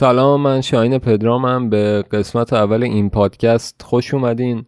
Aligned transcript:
سلام 0.00 0.40
من 0.40 0.60
شاهین 0.60 0.98
پدرامم. 0.98 1.70
به 1.70 2.04
قسمت 2.10 2.52
اول 2.52 2.82
این 2.82 3.10
پادکست 3.10 3.82
خوش 3.82 4.14
اومدین. 4.14 4.64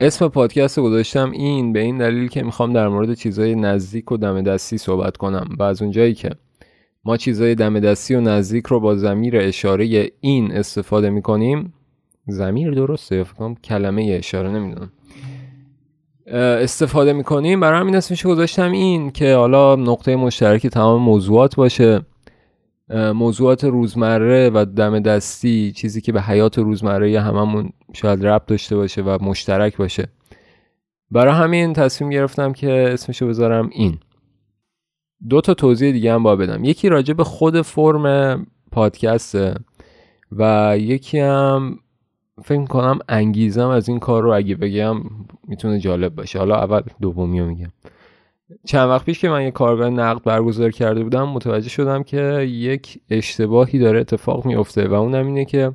اسم 0.00 0.28
پادکست 0.28 0.80
گذاشتم 0.80 1.30
این 1.30 1.72
به 1.72 1.80
این 1.80 1.98
دلیل 1.98 2.28
که 2.28 2.42
می‌خوام 2.42 2.72
در 2.72 2.88
مورد 2.88 3.14
چیزای 3.14 3.54
نزدیک 3.54 4.12
و 4.12 4.16
دم 4.16 4.42
دستی 4.42 4.78
صحبت 4.78 5.16
کنم. 5.16 5.48
و 5.58 5.62
از 5.62 5.82
اونجایی 5.82 6.14
که 6.14 6.30
ما 7.04 7.16
چیزای 7.16 7.54
دم 7.54 7.80
دستی 7.80 8.14
و 8.14 8.20
نزدیک 8.20 8.66
رو 8.66 8.80
با 8.80 8.96
زمیر 8.96 9.36
اشاره 9.38 10.10
این 10.20 10.52
استفاده 10.52 11.10
می‌کنیم 11.10 11.72
زمیر 12.26 12.70
درسته؟ 12.70 13.24
فکرم 13.24 13.54
کلمه 13.54 14.16
اشاره 14.18 14.50
نمی‌دونم. 14.50 14.92
استفاده 16.62 17.12
می‌کنیم. 17.12 17.60
برای 17.60 17.80
همین 17.80 17.96
اسمش 17.96 18.26
گذاشتم 18.26 18.72
این 18.72 19.10
که 19.10 19.34
حالا 19.34 19.76
نقطه 19.76 20.16
مشترک 20.16 20.66
تمام 20.66 21.02
موضوعات 21.02 21.56
باشه. 21.56 22.02
موضوعات 22.90 23.64
روزمره 23.64 24.50
و 24.54 24.64
دم 24.76 25.00
دستی 25.00 25.72
چیزی 25.72 26.00
که 26.00 26.12
به 26.12 26.22
حیات 26.22 26.58
روزمره 26.58 27.20
هممون 27.20 27.70
شاید 27.92 28.26
ربط 28.26 28.46
داشته 28.46 28.76
باشه 28.76 29.02
و 29.02 29.18
مشترک 29.20 29.76
باشه. 29.76 30.08
برای 31.10 31.34
همین 31.34 31.72
تصمیم 31.72 32.10
گرفتم 32.10 32.52
که 32.52 32.90
اسمشو 32.92 33.28
بذارم 33.28 33.70
این. 33.72 33.98
دو 35.28 35.40
تا 35.40 35.54
توضیح 35.54 35.92
دیگه 35.92 36.12
هم 36.12 36.22
با 36.22 36.36
بدم. 36.36 36.64
یکی 36.64 36.88
راجع 36.88 37.14
به 37.14 37.24
خود 37.24 37.60
فرم 37.60 38.46
پادکسته 38.72 39.54
و 40.32 40.74
یکی 40.78 41.18
هم 41.18 41.78
فکر 42.44 42.64
کنم 42.64 42.98
انگیزم 43.08 43.68
از 43.68 43.88
این 43.88 43.98
کار 43.98 44.22
رو 44.22 44.32
اگه 44.32 44.54
بگم 44.54 44.96
می‌تونه 45.48 45.78
جالب 45.78 46.14
باشه. 46.14 46.38
حالا 46.38 46.56
اول 46.56 46.80
دومی 47.00 47.40
رو 47.40 47.46
میگم. 47.46 47.70
چند 48.64 48.88
وقت 48.88 49.04
پیش 49.04 49.20
که 49.20 49.28
من 49.28 49.42
یه 49.42 49.50
کارگاه 49.50 49.90
نقد 49.90 50.22
برگزار 50.22 50.70
کرده 50.70 51.02
بودم 51.02 51.28
متوجه 51.28 51.68
شدم 51.68 52.02
که 52.02 52.22
یک 52.42 53.00
اشتباهی 53.10 53.78
داره 53.78 54.00
اتفاق 54.00 54.46
میفته 54.46 54.88
و 54.88 54.94
اونم 54.94 55.26
اینه 55.26 55.44
که 55.44 55.72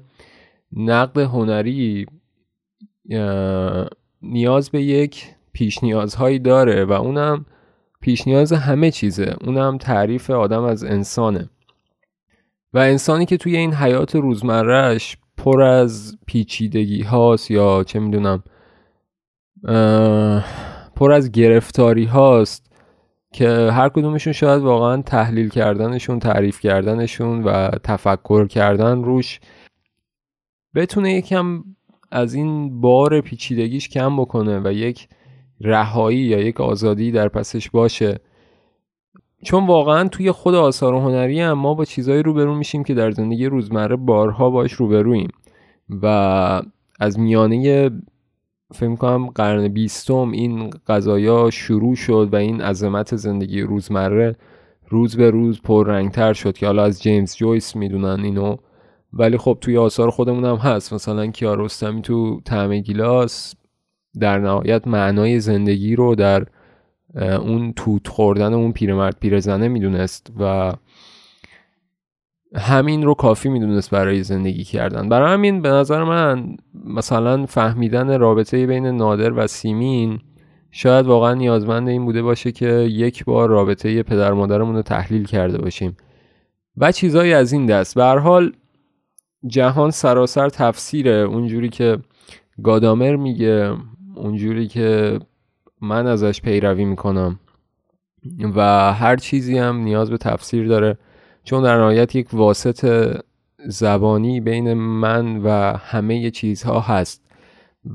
نقد 0.74 1.18
هنری 1.18 2.06
نیاز 4.22 4.70
به 4.70 4.82
یک 4.82 5.26
پیش 5.54 5.84
نیازهایی 5.84 6.40
داره 6.40 6.86
و 6.86 6.92
اونم 6.92 7.46
پیش 8.02 8.28
نیاز 8.28 8.54
همه 8.54 8.92
چیزه. 8.92 9.36
اونم 9.42 9.78
تعریف 9.78 10.30
آدم 10.30 10.64
از 10.64 10.84
انسانه. 10.84 11.50
و 12.74 12.78
انسانی 12.78 13.26
که 13.26 13.38
توی 13.38 13.58
این 13.58 13.74
حیات 13.74 14.16
روزمرهش 14.16 15.18
پر 15.38 15.62
از 15.62 16.18
پیچیدگی 16.26 17.02
هاست 17.02 17.52
یا 17.52 17.84
چه 17.84 18.00
می‌دونم 18.00 18.44
پر 21.02 21.12
از 21.12 21.32
گرفتاری 21.32 22.06
هاست 22.06 22.72
که 23.34 23.50
هر 23.50 23.90
کدومشون 23.90 24.34
شاید 24.34 24.62
واقعا 24.62 25.02
تحلیل 25.02 25.50
کردنشون 25.50 26.20
تعریف 26.20 26.60
کردنشون 26.60 27.44
و 27.44 27.70
تفکر 27.70 28.48
کردن 28.48 29.04
روش 29.04 29.40
بتونه 30.76 31.14
یکم 31.14 31.64
از 32.12 32.34
این 32.34 32.82
بار 32.82 33.22
پیچیدگیش 33.22 33.90
کم 33.90 34.18
بکنه 34.18 34.60
و 34.60 34.72
یک 34.72 35.08
رهایی 35.62 36.20
یا 36.20 36.40
یک 36.40 36.62
آزادی 36.62 37.12
در 37.12 37.28
پسش 37.28 37.70
باشه. 37.70 38.20
چون 39.44 39.68
واقعا 39.68 40.08
توی 40.08 40.32
خود 40.32 40.56
آثار 40.56 40.96
هنری 40.96 41.42
هم 41.42 41.54
ما 41.54 41.74
با 41.74 41.86
چیزایی 41.86 42.24
روبرو 42.24 42.56
میشیم 42.56 42.84
که 42.84 42.94
در 42.94 43.12
زندگی 43.12 43.46
روزمره 43.46 43.96
بارها 43.96 44.50
باش 44.50 44.74
روبرویم 44.74 45.30
و 45.90 46.06
از 47.00 47.20
میانه 47.20 47.90
فکر 48.72 48.96
کنم 48.96 49.28
قرن 49.28 49.68
بیستم 49.68 50.32
این 50.32 50.70
قضایا 50.88 51.50
شروع 51.50 51.96
شد 51.96 52.30
و 52.32 52.36
این 52.36 52.62
عظمت 52.62 53.16
زندگی 53.16 53.62
روزمره 53.62 54.36
روز 54.90 55.18
به 55.18 55.30
روز 55.30 55.62
پررنگتر 55.62 56.34
شد 56.34 56.58
که 56.58 56.66
حالا 56.66 56.84
از 56.84 57.02
جیمز 57.02 57.36
جویس 57.36 57.76
می‌دونن 57.76 58.24
اینو. 58.24 58.56
ولی 59.14 59.38
خب 59.38 59.58
توی 59.62 59.78
آثار 59.78 60.10
خودمون 60.10 60.46
هم 60.46 60.56
هست. 60.56 60.94
مثلا 60.94 61.28
کیارستمی 61.28 62.02
تو 62.02 62.42
طعم 62.46 62.78
گیلاس 62.78 63.56
در 64.20 64.40
نهایت 64.40 64.88
معنای 64.88 65.40
زندگی 65.40 65.96
رو 65.96 66.16
در 66.16 66.46
اون 67.16 67.74
توت 67.74 68.08
خوردن 68.08 68.54
اون 68.54 68.72
پیرمرد 68.72 69.18
پیرزنه 69.20 69.68
می‌دونست 69.68 70.32
و 70.40 70.74
همین 72.56 73.04
رو 73.04 73.14
کافی 73.14 73.50
می‌دونست 73.50 73.90
برای 73.90 74.24
زندگی 74.24 74.64
کردن. 74.64 75.10
برای 75.10 75.34
همین 75.34 75.62
به 75.62 75.70
نظر 75.70 76.04
من 76.04 76.58
مثلا 76.86 77.46
فهمیدن 77.46 78.20
رابطه 78.20 78.68
بین 78.68 78.86
نادر 78.86 79.32
و 79.32 79.48
سیمین 79.48 80.20
شاید 80.72 81.06
واقعا 81.06 81.34
نیازمند 81.34 81.88
این 81.88 82.06
بوده 82.06 82.22
باشه 82.22 82.52
که 82.52 82.68
یک 82.72 83.26
بار 83.26 83.50
رابطه 83.50 84.04
پدر 84.04 84.34
مادرمون 84.34 84.76
رو 84.76 84.82
تحلیل 84.82 85.26
کرده 85.26 85.58
باشیم 85.58 85.98
و 86.78 86.92
چیزایی 86.92 87.34
از 87.34 87.54
این 87.54 87.66
دست. 87.66 87.96
به 87.96 88.04
حال 88.04 88.52
جهان 89.48 89.92
سراسر 89.92 90.50
تفسیره. 90.50 91.12
اونجوری 91.12 91.70
که 91.70 91.98
گادامر 92.64 93.16
میگه 93.16 93.74
اونجوری 94.16 94.68
که 94.68 95.20
من 95.82 96.08
ازش 96.08 96.42
پیروی 96.42 96.86
می‌کنم 96.86 97.40
و 98.56 98.94
هر 98.94 99.16
چیزی 99.16 99.58
هم 99.58 99.78
نیاز 99.78 100.10
به 100.10 100.18
تفسیر 100.18 100.68
داره. 100.68 100.98
چون 101.44 101.64
در 101.64 101.78
نهایت 101.78 102.16
یک 102.16 102.28
واسط 102.34 103.14
زبانی 103.66 104.40
بین 104.40 104.74
من 104.74 105.38
و 105.38 105.78
همه 105.78 106.32
چیزها 106.32 106.80
هست 106.80 107.22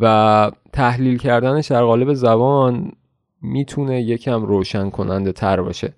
و 0.01 0.51
تحلیل 0.73 1.19
کردنش 1.19 1.67
در 1.67 1.85
قالب 1.85 2.15
زبان 2.15 2.93
می‌تونه 3.43 4.03
یکم 4.03 4.43
روشن 4.43 4.91
کننده 4.91 5.33
تر 5.33 5.63
باشه. 5.63 5.93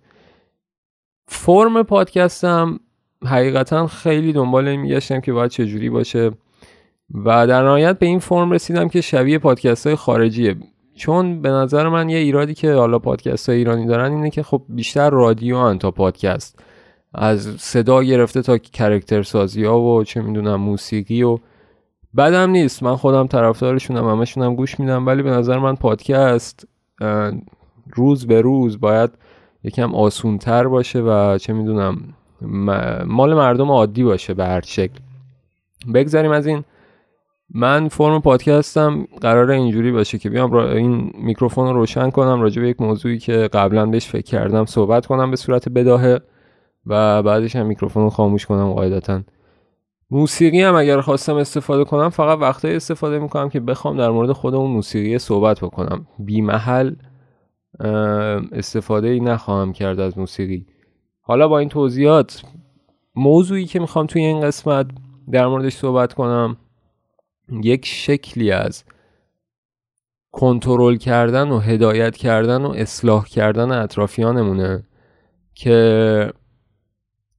فرم 1.29 1.83
پادکستم 1.83 2.81
حقیقتا 3.25 3.87
خیلی 3.87 4.33
دنبال 4.33 4.69
این 4.69 4.81
میگشتم 4.81 5.21
که 5.21 5.33
باید 5.33 5.51
چجوری 5.51 5.91
باشه 5.91 6.31
و 7.15 7.47
در 7.47 7.63
نهایت 7.63 7.99
به 7.99 8.07
این 8.07 8.19
فرم 8.19 8.51
رسیدم 8.51 8.89
که 8.89 9.01
شبیه 9.01 9.39
پادکست 9.39 9.87
های 9.87 9.97
خارجیه. 9.97 10.57
چون 10.95 11.43
به 11.43 11.51
نظر 11.51 11.89
من 11.89 12.09
یه 12.09 12.19
ایرادی 12.19 12.55
که 12.55 12.73
حالا 12.73 12.99
پادکست 12.99 13.49
های 13.49 13.59
ایرانی 13.59 13.87
دارن 13.87 14.13
اینه 14.13 14.31
که 14.31 14.43
خب 14.43 14.63
بیشتر 14.69 15.11
رادیو 15.11 15.75
تا 15.75 15.91
پادکست. 15.91 16.59
از 17.15 17.57
صدا 17.59 18.03
گرفته 18.03 18.43
تا 18.43 18.59
کرکتر 18.59 19.23
سازی 19.23 19.65
ها 19.65 19.81
و 19.81 20.05
چه 20.05 20.23
می‌دونم 20.23 20.55
موسیقی 20.55 21.23
و 21.23 21.39
بدم 22.17 22.51
نیست. 22.51 22.83
من 22.83 22.97
خودم 22.97 23.27
طرفدارشونم 23.27 24.09
همشونم 24.09 24.55
گوش 24.55 24.81
میدم 24.81 25.07
ولی 25.07 25.23
به 25.23 25.31
نظر 25.31 25.59
من 25.59 25.75
پادکست 25.75 26.69
روز 27.95 28.27
به 28.27 28.41
روز 28.41 28.81
باید 28.81 29.11
یکم 29.65 29.95
آسونتر 29.95 30.69
باشه 30.69 31.01
و 31.01 31.39
چه 31.39 31.53
می‌دونم 31.53 32.15
مال 33.07 33.35
مردم 33.35 33.71
عادی 33.71 34.05
باشه 34.05 34.35
به 34.35 34.45
هر 34.45 34.61
شکل. 34.61 34.99
بگذاریم 35.95 36.31
از 36.31 36.47
این. 36.47 36.65
من 37.55 37.89
فرم 37.89 38.21
پادکستم 38.21 39.07
قرار 39.21 39.51
اینجوری 39.51 39.93
باشه 39.93 40.19
که 40.19 40.31
بیام 40.31 40.55
این 40.55 41.13
میکروفون 41.15 41.67
رو 41.67 41.73
روشن 41.73 42.11
کنم 42.11 42.41
راجع 42.41 42.63
به 42.63 42.69
یک 42.69 42.81
موضوعی 42.81 43.19
که 43.19 43.33
قبلا 43.33 43.87
بهش 43.87 44.07
فکر 44.07 44.23
کردم 44.23 44.65
صحبت 44.65 45.07
کنم 45.07 45.31
به 45.31 45.37
صورت 45.37 45.69
بداهه. 45.69 46.21
و 46.89 47.23
بعدش 47.23 47.57
هم 47.57 47.67
میکروفون 47.67 48.03
رو 48.03 48.11
خاموش 48.11 48.47
کنم 48.47 48.73
قاعدتا. 48.73 49.23
موسیقی 50.11 50.63
هم 50.63 50.75
اگر 50.75 51.01
خواستم 51.01 51.37
استفاده 51.37 51.85
کنم 51.85 52.09
فقط 52.09 52.39
وقتایی 52.39 52.77
استفاده 52.77 53.19
می‌کنم 53.19 53.49
که 53.49 53.61
بخوام 53.61 53.97
در 53.97 54.11
مورد 54.11 54.33
خودمون 54.33 54.71
موسیقی 54.71 55.19
صحبت 55.19 55.61
بکنم. 55.61 56.07
بی 56.19 56.41
محل 56.41 56.95
استفاده 58.53 59.09
ای 59.09 59.21
نخواهم 59.21 59.73
کرد 59.73 60.01
از 60.01 60.19
موسیقی. 60.19 60.67
حالا 61.21 61.49
با 61.49 61.59
این 61.59 61.69
توضیحات 61.69 62.43
موضوعی 63.15 63.65
که 63.65 63.81
می‌خوام 63.81 64.07
توی 64.07 64.25
این 64.25 64.41
قسمت 64.41 64.87
در 65.31 65.47
موردش 65.47 65.75
صحبت 65.75 66.13
کنم 66.13 66.57
یک 67.63 67.87
شکلی 67.87 68.53
از 68.53 68.85
کنترل 70.33 70.97
کردن 70.97 71.49
و 71.49 71.59
هدایت 71.59 72.17
کردن 72.17 72.65
و 72.65 72.71
اصلاح 72.71 73.25
کردن 73.25 73.73
اطرافیانمونه 73.73 74.85
که 75.55 76.33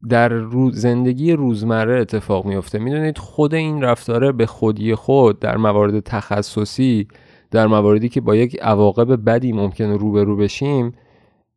در 0.09 0.29
روز 0.29 0.75
زندگی 0.75 1.33
روزمره 1.33 2.01
اتفاق 2.01 2.45
میفته 2.45 2.79
می‌دونید 2.79 3.17
خود 3.17 3.53
این 3.53 3.81
رفتاره 3.81 4.31
به 4.31 4.45
خودی 4.45 4.95
خود 4.95 5.39
در 5.39 5.57
موارد 5.57 5.99
تخصصی 5.99 7.07
در 7.51 7.67
مواردی 7.67 8.09
که 8.09 8.21
با 8.21 8.35
یک 8.35 8.59
عواقب 8.61 9.25
بدی 9.25 9.51
ممکنه 9.51 9.97
روبرو 9.97 10.35
بشیم 10.37 10.93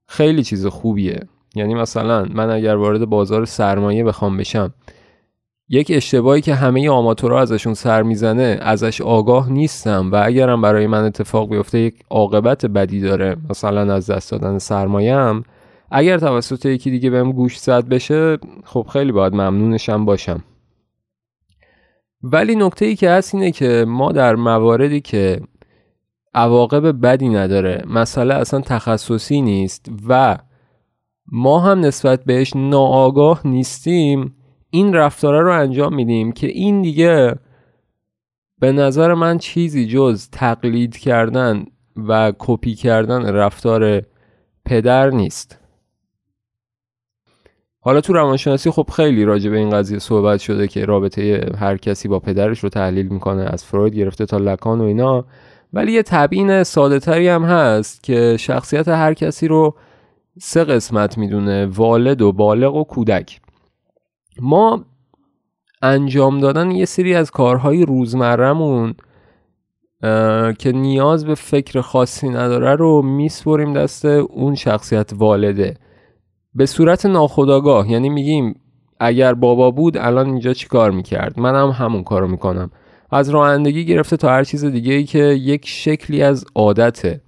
خیلی 0.06 0.43
چیز 0.43 0.66
خوبیه. 0.66 1.20
یعنی 1.55 1.75
مثلا 1.75 2.26
من 2.34 2.50
اگر 2.50 2.76
وارد 2.76 3.05
بازار 3.05 3.44
سرمایه 3.44 4.05
بخوام 4.05 4.37
بشم 4.37 4.75
یک 5.69 5.93
اشتباهی 5.94 6.40
که 6.40 6.55
همه 6.55 6.90
آماتورها 6.90 7.40
ازشون 7.40 7.75
سر 7.75 8.02
می‌زنه 8.02 8.58
ازش 8.62 9.00
آگاه 9.00 9.52
نیستم 9.52 10.11
و 10.12 10.22
اگرم 10.25 10.62
برای 10.62 10.87
من 10.87 11.05
اتفاق 11.05 11.50
بیفته 11.50 11.78
یک 11.78 11.94
عاقبت 12.11 12.66
بدی 12.66 13.00
داره. 13.00 13.37
مثلا 13.50 13.94
از 13.94 14.11
دست 14.11 14.31
دادن 14.31 14.58
سرمایه 14.58 15.43
اگر 15.92 16.18
توسط 16.18 16.66
یکی 16.66 16.90
دیگه 16.90 17.10
بهم 17.10 17.32
گوش 17.32 17.58
زد 17.58 17.88
بشه 17.88 18.38
خب 18.64 18.86
خیلی 18.92 19.12
باید 19.12 19.32
ممنونشم 19.34 20.04
باشم. 20.04 20.44
ولی 22.22 22.56
نکته 22.56 22.84
ای 22.84 22.96
که 22.96 23.10
هست 23.10 23.34
اینه 23.34 23.50
که 23.50 23.84
ما 23.88 24.12
در 24.12 24.34
مواردی 24.34 25.00
که 25.00 25.40
عواقب 26.34 27.00
بدی 27.06 27.28
نداره 27.28 27.84
مسئله 27.86 28.34
اصلا 28.34 28.60
تخصصی 28.60 29.40
نیست 29.40 29.88
و 30.08 30.38
ما 31.26 31.60
هم 31.60 31.80
نسبت 31.80 32.24
بهش 32.24 32.52
ناآگاه 32.56 33.46
نیستیم 33.46 34.34
این 34.70 34.94
رفتاره 34.94 35.40
رو 35.40 35.52
انجام 35.60 35.94
میدیم 35.94 36.32
که 36.32 36.46
این 36.46 36.82
دیگه 36.82 37.34
به 38.58 38.72
نظر 38.72 39.14
من 39.14 39.38
چیزی 39.38 39.86
جز 39.86 40.28
تقلید 40.30 40.96
کردن 40.96 41.64
و 41.96 42.32
کپی 42.38 42.74
کردن 42.74 43.34
رفتار 43.34 44.02
پدر 44.64 45.10
نیست. 45.10 45.62
حالا 47.84 48.00
تو 48.00 48.12
روانشناسی 48.12 48.70
خب 48.70 48.87
خیلی 48.96 49.25
راجع 49.25 49.50
به 49.50 49.56
این 49.56 49.70
قضیه 49.70 49.99
صحبت 49.99 50.40
شده 50.40 50.69
که 50.69 50.84
رابطه 50.84 51.50
هر 51.58 51.76
کسی 51.76 52.08
با 52.08 52.19
پدرش 52.19 52.58
رو 52.58 52.69
تحلیل 52.69 53.08
می‌کنه 53.08 53.43
از 53.43 53.64
فروید 53.64 53.94
گرفته 53.94 54.26
تا 54.26 54.37
لکان 54.37 54.81
و 54.81 54.84
اینا. 54.84 55.25
ولی 55.73 55.93
یه 55.93 56.02
تبیین 56.02 56.62
ساده 56.62 56.99
تری 56.99 57.29
هم 57.29 57.44
هست 57.44 58.02
که 58.02 58.37
شخصیت 58.37 58.88
هر 58.88 59.14
کسی 59.14 59.49
رو 59.49 59.75
سه 60.40 60.64
قسمت 60.64 61.19
می‌دونه 61.19 61.67
والد 61.67 62.23
و 62.23 62.32
بالغ 62.32 62.75
و 62.75 62.84
کودک. 62.84 63.40
ما 64.40 64.85
انجام 65.82 66.40
دادن 66.40 66.70
یه 66.70 66.85
سری 66.85 67.14
از 67.14 67.31
کارهای 67.31 67.87
روزمرهمون 67.87 68.94
که 70.58 70.73
نیاز 70.75 71.26
به 71.26 71.35
فکر 71.35 71.81
خاصی 71.81 72.28
نداره 72.28 72.75
رو 72.75 73.02
میسپریم 73.02 73.73
دست 73.73 74.05
اون 74.05 74.55
شخصیت 74.55 75.11
والده. 75.14 75.76
به 76.54 76.66
صورت 76.66 77.06
ناخودآگاه 77.06 77.90
یعنی 77.90 78.08
میگیم 78.08 78.60
اگر 79.00 79.34
بابا 79.34 79.70
بود 79.70 79.96
الان 79.96 80.26
اینجا 80.26 80.52
چی 80.52 80.69
کار 80.69 80.90
می‌کرد؟ 80.90 81.40
منم 81.40 81.70
هم 81.70 81.87
همون 81.87 82.04
کارو 82.04 82.28
می‌کنم. 82.28 82.70
از 83.10 83.31
رانندگی 83.31 83.84
گرفته 83.84 84.16
تا 84.16 84.28
هر 84.28 84.44
چیز 84.44 84.64
دیگه 84.64 84.93
ای 84.93 85.04
که 85.04 85.19
یک 85.19 85.69
شکلی 85.69 86.22
از 86.22 86.44
عادته. 86.54 87.20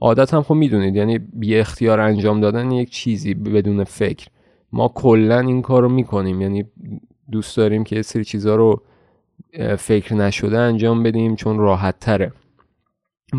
عادت 0.00 0.34
هم 0.34 0.42
خب 0.42 0.54
می‌دونید 0.54 0.96
یعنی 0.96 1.18
بی 1.18 1.56
اختیار 1.56 2.00
انجام 2.00 2.40
دادن 2.40 2.70
یک 2.70 2.90
چیزی 2.90 3.34
بدون 3.34 3.84
فکر. 3.84 4.26
ما 4.72 4.88
کلا 4.94 5.40
این 5.40 5.62
کار 5.62 5.82
رو 5.82 5.88
می‌کنیم 5.88 6.40
یعنی 6.40 6.64
دوست 7.32 7.56
داریم 7.56 7.84
که 7.84 8.02
سری 8.02 8.24
چیزها 8.24 8.54
رو 8.54 8.82
فکر 9.78 10.14
نشده 10.14 10.58
انجام 10.58 11.02
بدیم 11.02 11.36
چون 11.36 11.58
راحت 11.58 11.98
تره. 12.00 12.32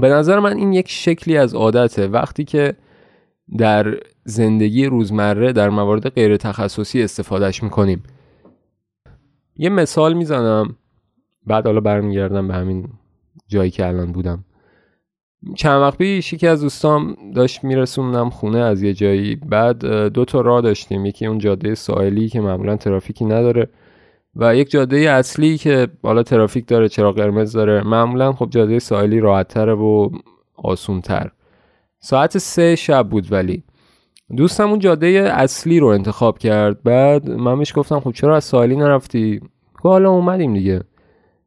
به 0.02 0.10
نظر 0.10 0.40
من 0.40 0.58
این 0.58 0.74
یک 0.74 0.90
شکلی 0.90 1.38
از 1.38 1.54
عادته. 1.54 2.08
وقتی 2.08 2.44
که 2.44 2.74
در 3.58 3.98
زندگی 4.24 4.86
روزمره 4.86 5.54
در 5.54 5.70
موارد 5.70 6.10
غیر 6.10 6.38
تخصصی 6.38 7.04
استفادهش 7.04 7.64
می‌کنیم. 7.64 8.04
یه 9.56 9.70
مثال 9.70 10.14
می‌زنم. 10.14 10.76
بعد 11.48 11.66
حالا 11.66 11.80
برمیگردم 11.80 12.48
به 12.48 12.54
همین 12.54 12.90
جایی 13.48 13.72
که 13.72 13.88
الان 13.88 14.12
بودم. 14.12 14.46
چند 15.56 15.82
وقت 15.82 15.98
پیش 15.98 16.34
یکی 16.34 16.48
از 16.48 16.62
دوستام 16.62 17.16
داشت 17.36 17.64
میرسوندم 17.64 18.30
خونه 18.30 18.60
از 18.60 18.84
یه 18.84 18.94
جایی. 18.94 19.36
بعد 19.36 19.86
دو 19.86 20.26
تا 20.26 20.42
راه 20.42 20.62
داشتیم. 20.62 21.06
یکی 21.06 21.26
اون 21.26 21.38
جاده 21.38 21.76
ساحلی 21.76 22.30
که 22.30 22.42
معمولا 22.42 22.78
ترافیکی 22.78 23.26
نداره 23.26 23.70
و 24.36 24.56
یک 24.56 24.72
جاده 24.72 24.98
اصلی 24.98 25.58
که 25.58 25.88
بالا 26.02 26.24
ترافیک 26.24 26.68
داره 26.68 26.90
چراغ 26.90 27.16
قرمز 27.16 27.52
داره. 27.52 27.84
معمولا 27.84 28.34
خب 28.34 28.50
جاده 28.50 28.80
ساحلی 28.80 29.20
راحتتره 29.20 29.74
و 29.74 30.10
آسونتر. 30.56 31.32
ساعت 32.00 32.38
سه 32.38 32.76
شب 32.76 33.10
بود 33.10 33.32
ولی. 33.32 33.64
دوستم 34.38 34.70
اون 34.70 34.80
جاده 34.80 35.08
اصلی 35.34 35.80
رو 35.80 35.88
انتخاب 35.88 36.38
کرد. 36.38 36.84
بعد 36.84 37.30
من 37.30 37.58
بهش 37.58 37.78
گفتم 37.78 38.00
خب 38.00 38.12
چرا 38.12 38.36
از 38.36 38.44
ساحلی 38.44 38.76
نرفتی؟ 38.76 39.42
حالا 39.84 40.12
اومدیم 40.12 40.54
دیگه. 40.54 40.82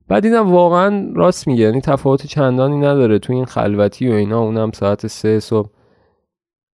بعد 0.08 0.22
دیدم 0.22 0.52
واقعا 0.52 1.12
راست 1.14 1.48
میگه 1.48 1.64
یعنی 1.64 1.80
تفاوت 1.80 2.26
چندانی 2.26 2.76
نداره. 2.76 3.18
تو 3.18 3.32
این 3.32 3.44
خلوتی 3.44 4.08
و 4.08 4.12
اینا 4.12 4.40
اونم 4.40 4.70
ساعت 4.70 5.06
سه 5.06 5.40
صبح. 5.40 5.68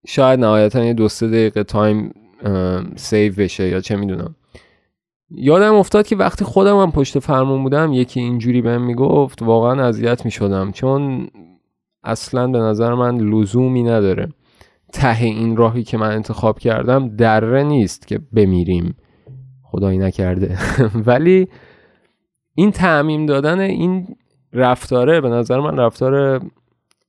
شاید 0.06 0.40
نهایتا 0.40 0.84
یه 0.84 0.94
دو 0.94 1.08
سه 1.08 1.28
دقیقه 1.28 1.64
time 1.64 2.14
save 2.96 3.34
بشه 3.34 3.68
یا 3.68 3.80
چه 3.80 3.96
می‌دونم. 3.96 4.34
یادم 5.30 5.74
افتاد 5.74 6.06
که 6.06 6.16
وقتی 6.16 6.44
خودم 6.44 6.80
هم 6.80 6.92
پشت 6.92 7.18
فرمون 7.18 7.62
بودم 7.62 7.92
یکی 7.92 8.20
اینجوری 8.20 8.62
بهم 8.62 8.82
می‌گفت 8.82 9.42
واقعا 9.42 9.86
اذیت 9.88 10.24
می‌شدم. 10.24 10.72
چون 10.72 11.28
اصلا 12.04 12.46
به 12.46 12.58
نظر 12.58 12.94
من 12.94 13.18
لزومی 13.18 13.82
نداره. 13.82 14.28
ته 14.92 15.24
این 15.24 15.56
راهی 15.56 15.82
که 15.82 15.96
من 15.98 16.10
انتخاب 16.10 16.58
کردم 16.58 17.16
دره 17.16 17.62
نیست 17.62 18.06
که 18.06 18.18
بمیریم. 18.32 18.96
خدایی 19.62 19.98
نکرده. 19.98 20.58
ولی 21.06 21.48
این 22.54 22.70
تعمیم 22.70 23.26
دادن 23.26 23.60
این 23.60 24.16
رفتاره 24.52 25.20
به 25.20 25.28
نظر 25.28 25.60
من 25.60 25.76
رفتار 25.76 26.42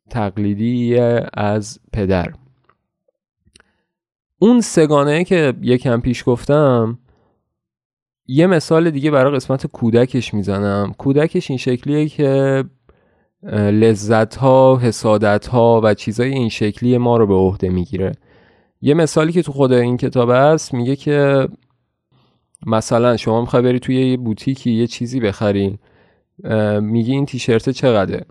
تقلیدی 0.10 0.98
از 1.34 1.80
پدر. 1.94 2.34
اون 4.40 4.62
سگانه 4.62 5.24
که 5.24 5.54
یکم 5.62 6.02
پیش 6.02 6.24
گفتم 6.26 7.00
یه 8.28 8.48
مثال 8.48 8.92
دیگه 8.92 9.12
برای 9.12 9.36
قسمت 9.36 9.68
کودکش 9.68 10.34
می‌زنم. 10.34 10.94
کودکش 10.98 11.52
این 11.52 11.58
شکلیه 11.58 12.10
که 12.10 12.64
لذت 13.54 14.36
ها 14.36 14.78
حسادت 14.78 15.48
ها 15.48 15.82
و 15.84 15.94
چیزای 15.94 16.30
این 16.30 16.50
شکلی 16.50 16.98
ما 16.98 17.18
رو 17.18 17.28
به 17.28 17.34
عهده 17.34 17.70
می‌گیره. 17.70 18.12
یه 18.82 18.94
مثالی 18.94 19.32
که 19.32 19.42
تو 19.42 19.52
خود 19.52 19.74
این 19.74 19.98
کتاب 19.98 20.30
هست 20.32 20.74
میگه 20.74 20.96
که 20.96 21.48
مثلا 22.66 23.18
شما 23.18 23.42
می‌خوای 23.42 23.64
بری 23.64 23.80
توی 23.80 24.12
یه 24.12 24.18
بوتیکی 24.18 24.72
یه 24.72 24.88
چیزی 24.88 25.20
بخری 25.20 25.80
میگی 26.82 27.12
این 27.12 27.26
تیشرت 27.26 27.70
چقدره؟ 27.70 28.26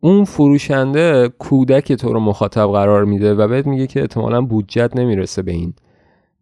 اون 0.00 0.24
فروشنده 0.24 1.28
کودک 1.28 1.92
تو 1.92 2.12
رو 2.12 2.20
مخاطب 2.20 2.66
قرار 2.66 3.04
میده 3.04 3.34
و 3.34 3.48
بهت 3.48 3.66
میگه 3.66 3.86
که 3.86 4.00
احتمالا 4.00 4.40
بودجت 4.40 4.96
نمی‌رسه 4.96 5.42
به 5.42 5.52
این. 5.52 5.74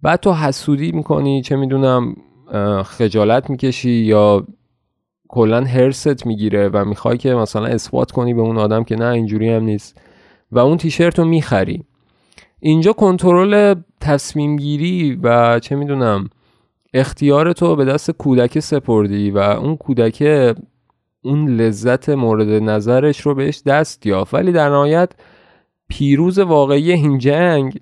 بعد 0.03 0.21
تو 0.21 0.33
حسودی 0.33 0.93
می‌کنی 0.93 1.43
چه 1.43 1.57
می‌دونم 1.57 2.17
خجالت 2.85 3.51
می‌کشی 3.51 3.91
یا 3.91 4.47
کلا 5.33 5.65
هرست 5.65 6.27
می‌گیره 6.27 6.69
و 6.69 6.85
می‌خوای 6.85 7.17
که 7.17 7.35
مثلا 7.35 7.67
اثبات 7.67 8.11
کنی 8.11 8.35
به 8.35 8.41
اون 8.41 8.59
آدم 8.59 8.85
که 8.85 8.97
نه 8.97 9.07
اینجوری 9.07 9.51
هم 9.51 9.63
نیست. 9.63 10.01
و 10.53 10.59
اون 10.59 10.77
تیشرت 10.77 11.19
رو 11.19 11.25
می‌خری. 11.25 11.85
اینجا 12.61 12.93
کنترل 12.93 13.75
تصمیم 14.01 14.57
گیری 14.57 15.19
و 15.23 15.59
چه 15.59 15.77
می‌دونم 15.77 16.31
اختیار 16.95 17.53
تو 17.53 17.77
به 17.77 17.85
دست 17.85 18.11
کودک 18.11 18.59
سپردی 18.59 19.31
و 19.31 19.39
اون 19.39 19.77
کودک 19.77 20.23
اون 21.23 21.49
لذت 21.49 22.09
مورد 22.09 22.49
نظرش 22.49 23.21
رو 23.21 23.35
بهش 23.35 23.63
دست 23.67 24.07
یافت. 24.07 24.35
ولی 24.35 24.53
در 24.53 24.69
نهایت 24.69 25.13
پیروز 25.89 26.39
واقعی 26.39 26.93
این 26.93 27.19
جنگ 27.19 27.81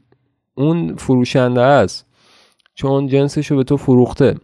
اون 0.54 0.96
فروشنده 0.96 1.60
است. 1.60 2.06
چون 2.74 3.06
جنسش 3.06 3.50
رو 3.50 3.56
به 3.56 3.64
تو 3.64 3.76
فروخته. 3.76 4.34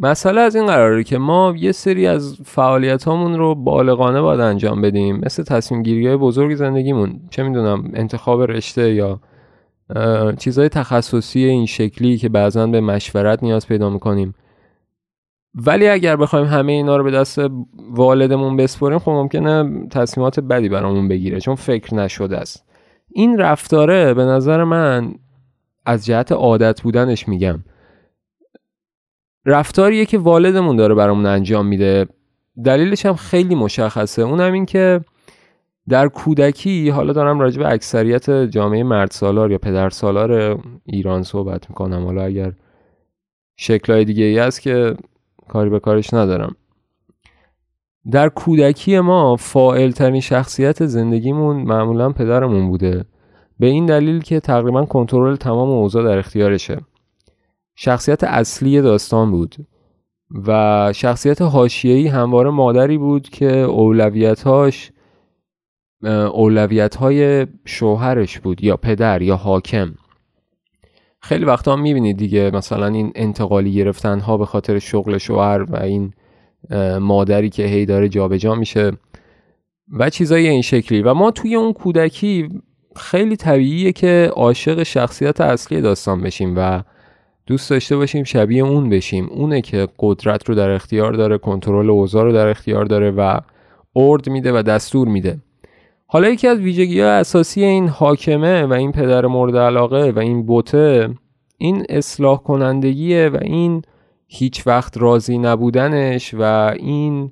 مسئله 0.00 0.40
از 0.40 0.56
این 0.56 0.66
قراره 0.66 1.04
که 1.04 1.18
ما 1.18 1.54
یه 1.56 1.72
سری 1.72 2.06
از 2.06 2.36
فعالیت 2.44 3.04
هامون 3.04 3.38
رو 3.38 3.54
بالغانه 3.54 4.20
باید 4.20 4.40
انجام 4.40 4.80
بدیم. 4.80 5.16
مثل 5.16 5.42
تصمیم 5.42 5.82
گیری 5.82 6.06
های 6.06 6.16
بزرگ 6.16 6.54
زندگیمون. 6.54 7.20
چه 7.30 7.42
می‌دونم 7.42 7.90
انتخاب 7.94 8.42
رشته 8.42 8.94
یا 8.94 9.20
چیزهای 10.38 10.68
تخصصی 10.68 11.44
این 11.44 11.66
شکلی 11.66 12.18
که 12.18 12.28
بعضا 12.28 12.66
به 12.66 12.80
مشورت 12.80 13.42
نیاز 13.42 13.66
پیدا 13.66 13.90
می‌کنیم. 13.90 14.34
ولی 15.54 15.88
اگر 15.88 16.16
بخوایم 16.16 16.46
همه 16.46 16.72
اینا 16.72 16.96
رو 16.96 17.04
به 17.04 17.10
دست 17.10 17.38
والدمون 17.90 18.56
بسپریم 18.56 18.98
خب 18.98 19.10
ممکنه 19.10 19.86
تصمیمات 19.90 20.40
بدی 20.40 20.68
برامون 20.68 21.08
بگیره 21.08 21.40
چون 21.40 21.54
فکر 21.54 21.94
نشده 21.94 22.38
است. 22.38 22.64
این 23.12 23.38
رفتاره 23.38 24.14
به 24.14 24.24
نظر 24.24 24.64
من 24.64 25.14
از 25.86 26.06
جهت 26.06 26.32
عادت 26.32 26.82
بودنش 26.82 27.28
میگم. 27.28 27.58
رفتاریه 29.46 30.06
که 30.06 30.18
والدمون 30.18 30.76
داره 30.76 30.94
برامون 30.94 31.26
انجام 31.26 31.66
میده. 31.66 32.06
دلیلش 32.64 33.06
هم 33.06 33.14
خیلی 33.14 33.54
مشخصه. 33.54 34.22
اونم 34.22 34.52
این 34.52 34.66
که 34.66 35.00
در 35.88 36.08
کودکی 36.08 36.90
حالا 36.90 37.12
دارم 37.12 37.40
راجع 37.40 37.58
به 37.62 37.72
اکثریت 37.72 38.30
جامعه 38.30 38.82
مرد 38.82 39.10
سالار 39.10 39.50
یا 39.50 39.58
پدر 39.58 39.90
سالار 39.90 40.60
ایران 40.86 41.22
صحبت 41.22 41.70
می‌کنم. 41.70 42.04
حالا 42.04 42.22
اگر 42.22 42.52
شکلهای 43.56 44.04
دیگه 44.04 44.24
ای 44.24 44.38
هست 44.38 44.62
که 44.62 44.94
کاری 45.48 45.70
به 45.70 45.80
کارش 45.80 46.14
ندارم. 46.14 46.56
در 48.10 48.28
کودکی 48.28 49.00
ما 49.00 49.36
فائل 49.36 49.90
ترین 49.90 50.20
شخصیت 50.20 50.86
زندگیمون 50.86 51.56
معمولا 51.56 52.10
پدرمون 52.12 52.68
بوده. 52.68 53.04
به 53.58 53.66
این 53.66 53.86
دلیل 53.86 54.20
که 54.20 54.40
تقریبا 54.40 54.84
کنترل 54.84 55.36
تمام 55.36 55.68
اوضاع 55.68 56.04
در 56.04 56.18
اختیارشه. 56.18 56.80
شخصیت 57.80 58.24
اصلی 58.24 58.80
داستان 58.80 59.30
بود 59.30 59.56
و 60.46 60.92
شخصیت 60.94 61.42
حاشیه‌ای 61.42 62.06
همواره 62.06 62.50
مادری 62.50 62.98
بود 62.98 63.28
که 63.28 63.52
اولویتاش 63.52 64.92
اولویت 66.32 66.96
های 66.96 67.46
شوهرش 67.64 68.38
بود 68.38 68.64
یا 68.64 68.76
پدر 68.76 69.22
یا 69.22 69.36
حاکم. 69.36 69.94
خیلی 71.20 71.44
وقتا 71.44 71.72
هم 71.72 71.80
می‌بینید 71.80 72.16
دیگه 72.16 72.50
مثلا 72.54 72.86
این 72.86 73.12
انتقالی 73.14 73.74
گرفتن 73.74 74.20
ها 74.20 74.36
به 74.36 74.46
خاطر 74.46 74.78
شغل 74.78 75.18
شوهر 75.18 75.62
و 75.62 75.76
این 75.76 76.12
مادری 77.00 77.48
که 77.48 77.62
هی 77.62 77.86
داره 77.86 78.08
جابجا 78.08 78.54
میشه 78.54 78.92
و 79.92 80.10
چیزای 80.10 80.48
این 80.48 80.62
شکلی. 80.62 81.02
و 81.02 81.14
ما 81.14 81.30
توی 81.30 81.54
اون 81.54 81.72
کودکی 81.72 82.48
خیلی 82.96 83.36
طبیعیه 83.36 83.92
که 83.92 84.30
عاشق 84.32 84.82
شخصیت 84.82 85.40
اصلی 85.40 85.80
داستان 85.80 86.22
بشیم 86.22 86.54
و 86.56 86.82
دوست 87.48 87.70
داشته 87.70 87.96
باشیم 87.96 88.24
شبیه 88.24 88.64
اون 88.64 88.88
بشیم. 88.88 89.28
اونه 89.30 89.60
که 89.60 89.88
قدرت 89.98 90.48
رو 90.48 90.54
در 90.54 90.70
اختیار 90.70 91.12
داره 91.12 91.38
کنترل 91.38 91.90
اوضاع 91.90 92.24
رو 92.24 92.32
در 92.32 92.48
اختیار 92.48 92.84
داره 92.84 93.10
و 93.10 93.40
ارد 93.96 94.28
میده 94.28 94.58
و 94.58 94.62
دستور 94.62 95.08
میده. 95.08 95.38
حالا 96.06 96.28
یکی 96.28 96.48
از 96.48 96.58
ویژگی 96.58 97.00
اساسی 97.00 97.64
این 97.64 97.88
حاکمه 97.88 98.66
و 98.66 98.72
این 98.72 98.92
پدر 98.92 99.26
مورد 99.26 99.56
علاقه 99.56 100.10
و 100.10 100.18
این 100.18 100.46
بوته 100.46 101.08
این 101.58 101.86
اصلاح 101.88 102.42
کنندگیه 102.42 103.28
و 103.28 103.38
این 103.42 103.82
هیچ 104.26 104.66
وقت 104.66 104.98
راضی 104.98 105.38
نبودنش 105.38 106.34
و 106.34 106.42
این 106.76 107.30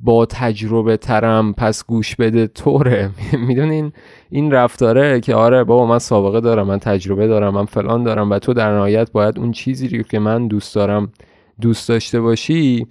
با 0.00 0.26
تجربه 0.26 0.96
ترم 0.96 1.52
پس 1.52 1.86
گوش 1.86 2.16
بده 2.16 2.46
طوره. 2.46 3.10
می‌دونین؟ 3.48 3.92
این 4.30 4.52
رفتاره 4.52 5.20
که 5.20 5.34
آره 5.34 5.64
بابا 5.64 5.86
من 5.86 5.98
سابقه 5.98 6.40
دارم 6.40 6.66
من 6.66 6.78
تجربه 6.78 7.26
دارم 7.26 7.54
من 7.54 7.64
فلان 7.64 8.04
دارم 8.04 8.30
و 8.30 8.38
تو 8.38 8.52
در 8.52 8.74
نهایت 8.76 9.12
باید 9.12 9.38
اون 9.38 9.52
چیزی 9.52 9.88
رو 9.88 10.02
که 10.02 10.18
من 10.18 10.48
دوست 10.48 10.74
دارم 10.74 11.12
دوست 11.60 11.88
داشته 11.88 12.20
باشی 12.20 12.86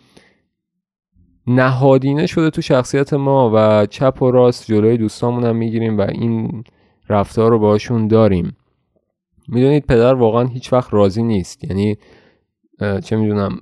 نهادینه 1.47 2.27
شده 2.27 2.49
تو 2.49 2.61
شخصیت 2.61 3.13
ما 3.13 3.51
و 3.55 3.85
چپ 3.85 4.21
و 4.21 4.31
راست 4.31 4.65
جلوی 4.65 4.97
دوستامون 4.97 5.43
هم 5.43 5.55
می‌گیریم 5.55 5.97
و 5.97 6.01
این 6.01 6.63
رفتار 7.09 7.51
رو 7.51 7.59
باشون 7.59 8.07
داریم. 8.07 8.57
می‌دونید 9.47 9.85
پدر 9.85 10.13
واقعا 10.13 10.43
هیچ 10.43 10.73
وقت 10.73 10.93
راضی 10.93 11.23
نیست. 11.23 11.63
یعنی 11.63 11.97
چه 13.03 13.15
می‌دونم 13.15 13.59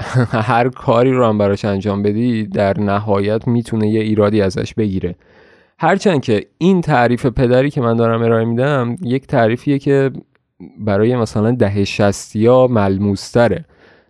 هر 0.50 0.68
کاری 0.68 1.12
رو 1.12 1.26
هم 1.26 1.38
براش 1.38 1.64
انجام 1.64 2.02
بدی 2.02 2.46
در 2.46 2.80
نهایت 2.80 3.48
می‌تونه 3.48 3.88
یه 3.88 4.00
ایرادی 4.00 4.42
ازش 4.42 4.74
بگیره. 4.74 5.14
هرچند 5.78 6.20
که 6.20 6.46
این 6.58 6.80
تعریف 6.80 7.26
پدری 7.26 7.70
که 7.70 7.80
من 7.80 7.96
دارم 7.96 8.22
ارائه 8.22 8.44
میدم 8.44 8.96
یک 9.02 9.26
تعریفیه 9.26 9.78
که 9.78 10.10
برای 10.78 11.16
مثلا 11.16 11.50
ده 11.50 11.84
شستی 11.84 12.46
ها 12.46 12.66
ملموستره. 12.66 13.64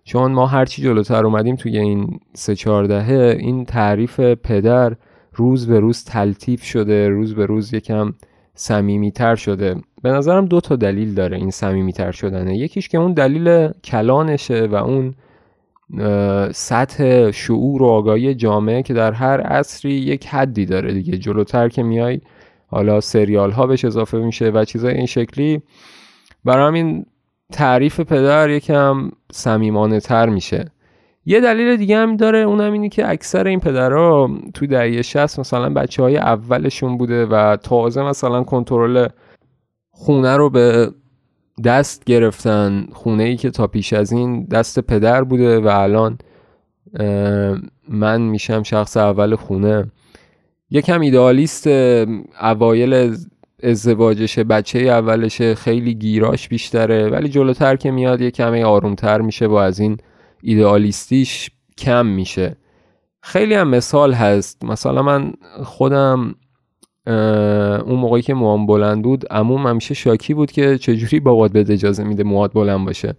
چون 0.05 0.33
ما 0.33 0.47
هرچی 0.47 0.83
جلوتر 0.83 1.27
اومدیم 1.27 1.57
توی 1.57 1.79
این 1.79 2.21
سه 2.35 2.55
چهار 2.55 2.85
دهه 2.85 3.37
این 3.39 3.65
تعریف 3.65 4.21
پدر 4.21 4.93
روز 5.35 5.67
به 5.67 5.81
روز 5.81 6.05
تلطیف 6.05 6.65
شده 6.65 7.09
روز 7.09 7.35
به 7.35 7.47
روز 7.47 7.75
یکم 7.75 8.15
صمیمیتر 8.55 9.35
شده. 9.35 9.77
به 10.03 10.11
نظرم 10.11 10.47
دو 10.47 10.61
تا 10.61 10.77
دلیل 10.77 11.15
داره 11.15 11.37
این 11.37 11.51
صمیمیتر 11.51 12.13
شدنه. 12.13 12.57
یکیش 12.57 12.89
که 12.89 12.99
اون 12.99 13.13
دلیل 13.13 13.69
کلانشه 13.85 14.67
و 14.67 14.75
اون 14.75 15.15
سطح 16.53 17.31
شعور 17.31 17.83
و 17.83 17.87
آگاهی 17.87 18.35
جامعه 18.35 18.83
که 18.83 18.95
در 18.95 19.13
هر 19.13 19.41
عصری 19.41 19.93
یک 19.93 20.27
حدی 20.27 20.67
داره 20.67 20.93
دیگه. 20.93 21.19
جلوتر 21.19 21.69
که 21.69 21.83
میای 21.83 22.21
حالا 22.67 23.01
سریال 23.01 23.51
ها 23.51 23.67
بهش 23.67 23.85
اضافه 23.85 24.19
میشه 24.19 24.51
و 24.51 24.65
چیزای 24.65 24.95
این 24.95 25.07
شکلی. 25.07 25.63
برای 26.45 26.67
همین 26.67 27.07
تعریف 27.53 28.01
پدر 28.01 28.51
یکم 28.51 29.11
سمیمانه 29.33 30.01
تر 30.01 30.29
میشه. 30.29 30.71
یه 31.27 31.41
دلیل 31.41 31.77
دیگه 31.77 31.97
هم 31.97 32.17
داره 32.17 32.39
اونم 32.39 32.73
اینه 32.73 32.89
که 32.89 33.11
اکثر 33.11 33.47
این 33.47 33.61
پدرها 33.61 34.31
تو 34.55 34.67
دهه 34.67 35.03
60 35.03 35.39
مثلا 35.39 35.71
بچه 35.71 36.03
های 36.03 36.17
اولشون 36.17 36.99
بوده 36.99 37.27
و 37.27 37.57
تازه 37.57 38.03
مثلا 38.03 38.43
کنترل 38.43 39.09
خونه 39.91 40.37
رو 40.37 40.51
به 40.51 40.91
دست 41.65 42.05
گرفتن 42.05 42.87
خونه 42.93 43.23
ای 43.25 43.37
که 43.37 43.51
تا 43.51 43.67
پیش 43.67 43.93
از 43.93 44.13
این 44.13 44.45
دست 44.45 44.81
پدر 44.81 45.25
بوده 45.25 45.61
و 45.61 45.67
الان 45.67 46.19
من 47.89 48.21
میشم 48.21 48.63
شخص 48.63 48.97
اول 48.97 49.35
خونه. 49.35 49.91
یکم 50.71 51.01
ایدئالیست 51.01 51.67
اوایل 52.41 53.17
ازدواجشه 53.63 54.45
بچه 54.45 54.79
اولشه 54.79 55.55
خیلی 55.55 55.95
گیراش 55.95 56.49
بیشتره 56.49 57.09
ولی 57.09 57.29
جلوتر 57.29 57.77
که 57.77 57.91
میاد 57.91 58.21
یه 58.21 58.31
کمی 58.31 58.63
آرومتر 58.63 59.21
میشه 59.21 59.47
و 59.47 59.53
از 59.53 59.79
این 59.81 59.97
ایدئالیستیش 60.43 61.51
کم 61.79 62.07
میشه. 62.07 62.57
خیلی 63.23 63.55
هم 63.55 63.69
مثال 63.69 64.13
هست. 64.13 64.65
مثلا 64.65 65.03
من 65.03 65.33
خودم 65.65 66.35
اون 67.87 67.99
موقعی 67.99 68.23
که 68.23 68.35
موام 68.35 68.67
بلند 68.67 69.03
بود 69.03 69.27
عموم 69.33 69.67
همیشه 69.67 69.95
شاکی 69.95 70.35
بود 70.35 70.53
که 70.53 70.79
چجوری 70.79 71.21
بابات 71.21 71.53
بده 71.53 71.73
اجازه 71.73 72.05
میده 72.05 72.25
مواد 72.25 72.53
بلند 72.53 72.87
باشه. 72.87 73.15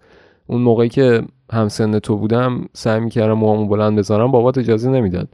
اون 0.48 0.62
موقعی 0.62 0.90
که 0.90 1.22
همسن 1.52 2.00
تو 2.00 2.16
بودم 2.16 2.66
سعی 2.74 3.00
می‌کردم 3.00 3.34
موامو 3.34 3.68
بلند 3.68 3.98
بذارم 3.98 4.32
بابات 4.32 4.58
اجازه 4.58 4.90
نمی‌داد. 4.90 5.28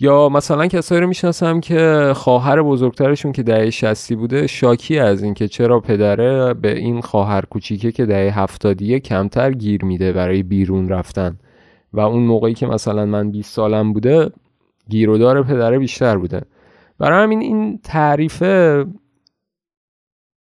یا 0.00 0.28
مثلا 0.28 0.66
کسایی 0.66 1.00
رو 1.00 1.06
می‌شناسم 1.06 1.60
که 1.60 2.12
خواهر 2.16 2.62
بزرگترشون 2.62 3.32
که 3.32 3.42
دهه 3.42 3.70
شستی 3.70 4.14
بوده 4.14 4.46
شاکی 4.46 4.98
از 4.98 5.22
اینکه 5.22 5.48
چرا 5.48 5.80
پدره 5.80 6.54
به 6.54 6.78
این 6.78 7.00
خواهر 7.00 7.44
کوچیکه 7.44 7.92
که 7.92 8.06
دهه 8.06 8.38
هفتادیه 8.38 9.00
کمتر 9.00 9.52
گیر 9.52 9.84
میده 9.84 10.12
برای 10.12 10.42
بیرون 10.42 10.88
رفتن. 10.88 11.38
و 11.92 12.00
اون 12.00 12.22
موقعی 12.22 12.54
که 12.54 12.66
مثلا 12.66 13.06
من 13.06 13.30
20 13.30 13.54
سالم 13.54 13.92
بوده 13.92 14.30
گیرودار 14.88 15.42
پدره 15.42 15.78
بیشتر 15.78 16.16
بوده. 16.16 16.42
برای 17.00 17.22
همین 17.22 17.40
این 17.40 17.78
تعریفه 17.78 18.86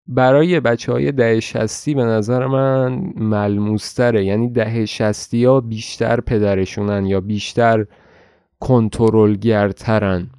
برای 0.08 0.60
بچه 0.60 0.92
های 0.92 1.12
ده 1.12 1.40
شستی 1.40 1.94
به 1.94 2.04
نظر 2.04 2.48
من 2.48 3.14
ملموستره. 3.16 4.26
یعنی 4.26 4.50
ده 4.50 4.86
شستی 4.86 5.46
ها 5.46 5.62
بیشتر 5.62 6.22
پدرشونن 6.22 7.06
یا 7.06 7.22
بیشتر 7.22 7.86
کنترلگرترن. 8.60 10.30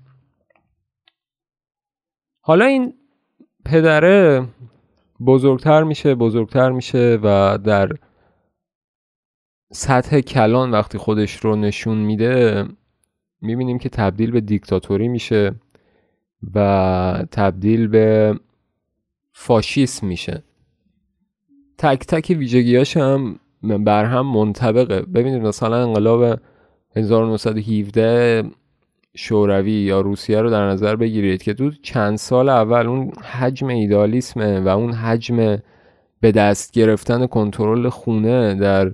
حالا 2.41 2.65
این 2.65 2.95
پدره 3.65 4.49
بزرگتر 5.27 5.83
میشه 5.83 6.15
بزرگتر 6.15 6.71
میشه 6.71 7.19
و 7.23 7.59
در 7.65 7.93
سطح 9.73 10.21
کلان 10.21 10.71
وقتی 10.71 10.99
خودش 10.99 11.37
رو 11.37 11.57
نشون 11.57 11.99
میده 11.99 12.65
می‌بینیم 13.41 13.79
که 13.79 13.89
تبدیل 13.89 14.31
به 14.31 14.41
دیکتاتوری 14.41 15.09
میشه. 15.09 15.55
و 16.55 17.25
تبدیل 17.31 17.89
به 17.89 18.35
فاشیسم 19.33 20.07
میشه. 20.07 20.43
تک 21.79 22.07
تک 22.07 22.37
ویژگیاش 22.39 22.97
هم 22.97 23.41
بر 23.63 24.05
هم 24.05 24.27
منطبقه. 24.27 25.01
ببینید 25.01 25.43
مثلا 25.43 25.83
انقلاب 25.83 26.41
1917 26.97 28.45
شوروی 29.15 29.73
یا 29.73 30.01
روسیه 30.01 30.41
رو 30.41 30.51
در 30.51 30.69
نظر 30.69 30.97
بگیرید 30.97 31.43
که 31.43 31.55
تو 31.55 31.71
چند 31.71 32.17
سال 32.19 32.49
اول 32.49 32.87
اون 32.87 33.11
حجم 33.11 33.67
ایدالیسمه 33.67 34.61
و 34.61 34.69
اون 34.69 34.93
حجم 34.93 35.59
به 36.21 36.33
دست 36.33 36.73
گرفتن 36.73 37.27
کنترل 37.27 37.89
خونه 37.89 38.55
در 38.55 38.93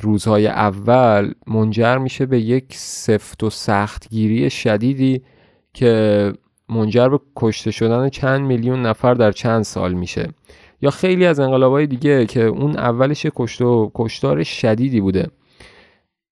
روزهای 0.00 0.46
اول 0.46 1.32
منجر 1.46 1.98
میشه 1.98 2.26
به 2.26 2.40
یک 2.40 2.64
سفت 2.76 3.42
و 3.42 3.50
سختگیری 3.50 4.50
شدیدی 4.50 5.22
که 5.72 6.32
منجر 6.70 7.08
به 7.08 7.20
کشته 7.36 7.70
شدن 7.70 8.08
چند 8.08 8.40
میلیون 8.40 8.82
نفر 8.82 9.14
در 9.14 9.32
چند 9.32 9.62
سال 9.62 9.92
میشه. 9.92 10.28
یا 10.82 10.90
خیلی 10.90 11.26
از 11.26 11.40
انقلابهای 11.40 11.86
دیگه 11.86 12.26
که 12.26 12.42
اون 12.42 12.76
اولش 12.76 13.26
کشته 13.36 13.64
و 13.64 13.90
کشتار 13.94 14.42
شدیدی 14.42 15.00
بوده. 15.00 15.26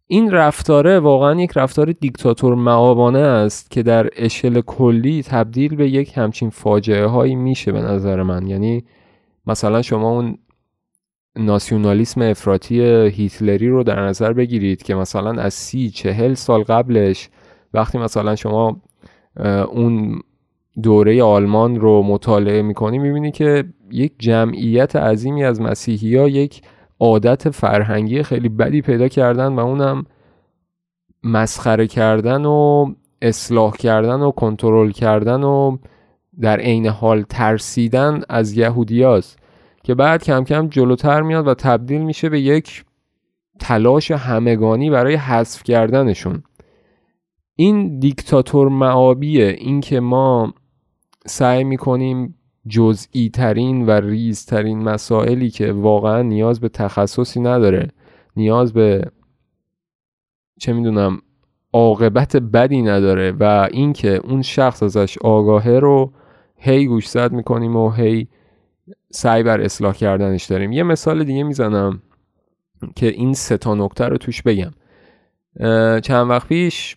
این 0.07 0.31
رفتاره 0.31 0.99
واقعا 0.99 1.41
یک 1.41 1.51
رفتار 1.57 1.93
دیکتاتور 1.93 2.55
معابانه 2.55 3.19
است 3.19 3.71
که 3.71 3.83
در 3.83 4.09
اشل 4.17 4.61
کلی 4.61 5.23
تبدیل 5.23 5.77
به 5.77 5.89
یک 5.89 6.19
همچین 6.19 6.51
فاجعه 6.51 7.07
هایی 7.07 7.35
میشه 7.35 7.73
به 7.73 7.81
نظر 7.81 8.23
من. 8.23 8.47
یعنی 8.47 8.85
مثلا 9.47 9.83
شما 9.83 10.11
اون 10.11 10.39
ناسیونالیسم 11.37 12.23
افراطی 12.23 12.81
هیتلری 13.09 13.69
رو 13.69 13.83
در 13.83 14.01
نظر 14.01 14.33
بگیرید 14.33 14.83
که 14.83 14.95
مثلا 14.95 15.43
از 15.43 15.55
سی 15.55 15.91
چهل 15.91 16.35
سال 16.35 16.63
قبلش 16.63 17.29
وقتی 17.75 17.99
مثلا 17.99 18.37
شما 18.37 18.81
اون 19.71 20.21
دوره 20.83 21.23
آلمان 21.23 21.81
رو 21.81 22.03
مطالعه 22.03 22.63
می‌کنی 22.63 22.99
می‌بینی 22.99 23.31
که 23.31 23.65
یک 23.91 24.13
جمعیت 24.19 24.97
عظیمی 24.97 25.45
از 25.45 25.61
مسیحی 25.61 26.17
ها 26.17 26.29
یک 26.29 26.63
عادت 27.01 27.51
فرهنگی 27.51 28.23
خیلی 28.23 28.49
بدی 28.49 28.83
پیدا 28.83 29.09
کردن 29.09 29.53
و 29.53 29.61
اونم 29.61 30.05
مسخره 31.23 31.87
کردن 31.87 32.45
و 32.45 32.87
اصلاح 33.23 33.77
کردن 33.77 34.21
و 34.21 34.31
کنترل 34.31 34.91
کردن 34.91 35.43
و 35.43 35.77
در 36.41 36.61
عین 36.61 36.87
حال 36.87 37.23
ترسیدن 37.23 38.21
از 38.29 38.53
یهودیاست 38.53 39.39
که 39.83 39.95
بعد 39.95 40.25
کم 40.25 40.45
کم 40.45 40.69
جلوتر 40.69 41.23
میاد 41.23 41.49
و 41.49 41.55
تبدیل 41.55 42.01
میشه 42.01 42.29
به 42.29 42.41
یک 42.41 42.85
تلاش 43.61 44.11
همگانی 44.11 44.91
برای 44.91 45.15
حذف 45.15 45.63
کردنشون. 45.63 46.43
این 47.57 47.99
دیکتاتور 47.99 48.69
معابیه 48.69 49.47
اینکه 49.59 50.01
ما 50.01 50.55
سعی 51.29 51.65
می‌کنیم 51.65 52.35
جزئی 52.69 53.31
ترین 53.31 53.87
و 53.87 53.91
ریزترین 53.91 54.83
مسائلی 54.83 55.51
که 55.51 55.73
واقعا 55.73 56.23
نیاز 56.23 56.61
به 56.61 56.69
تخصصی 56.69 57.41
نداره 57.41 57.89
نیاز 58.37 58.73
به 58.73 59.11
چه 60.61 60.73
می‌دونم 60.73 61.21
عاقبت 61.73 62.37
بدی 62.37 62.83
نداره 62.83 63.33
و 63.33 63.69
اینکه 63.73 64.21
اون 64.25 64.43
شخص 64.43 64.83
ازش 64.83 65.19
آگاهه 65.19 65.79
رو 65.79 66.13
هی 66.57 66.87
گوش 66.87 67.09
زد 67.09 67.33
می‌کنیم 67.33 67.77
و 67.77 67.91
هی 67.91 68.29
سعی 69.11 69.43
بر 69.43 69.61
اصلاح 69.61 69.95
کردنش 69.95 70.45
داریم. 70.45 70.73
یه 70.73 70.83
مثال 70.83 71.25
دیگه 71.25 71.43
می‌زنم 71.43 72.03
که 72.97 73.07
این 73.07 73.35
سه 73.35 73.57
تا 73.57 73.75
نکته 73.75 74.05
رو 74.05 74.17
توش 74.17 74.43
بگم. 74.43 74.71
چند 76.01 76.31
وقت 76.31 76.49
پیش 76.49 76.97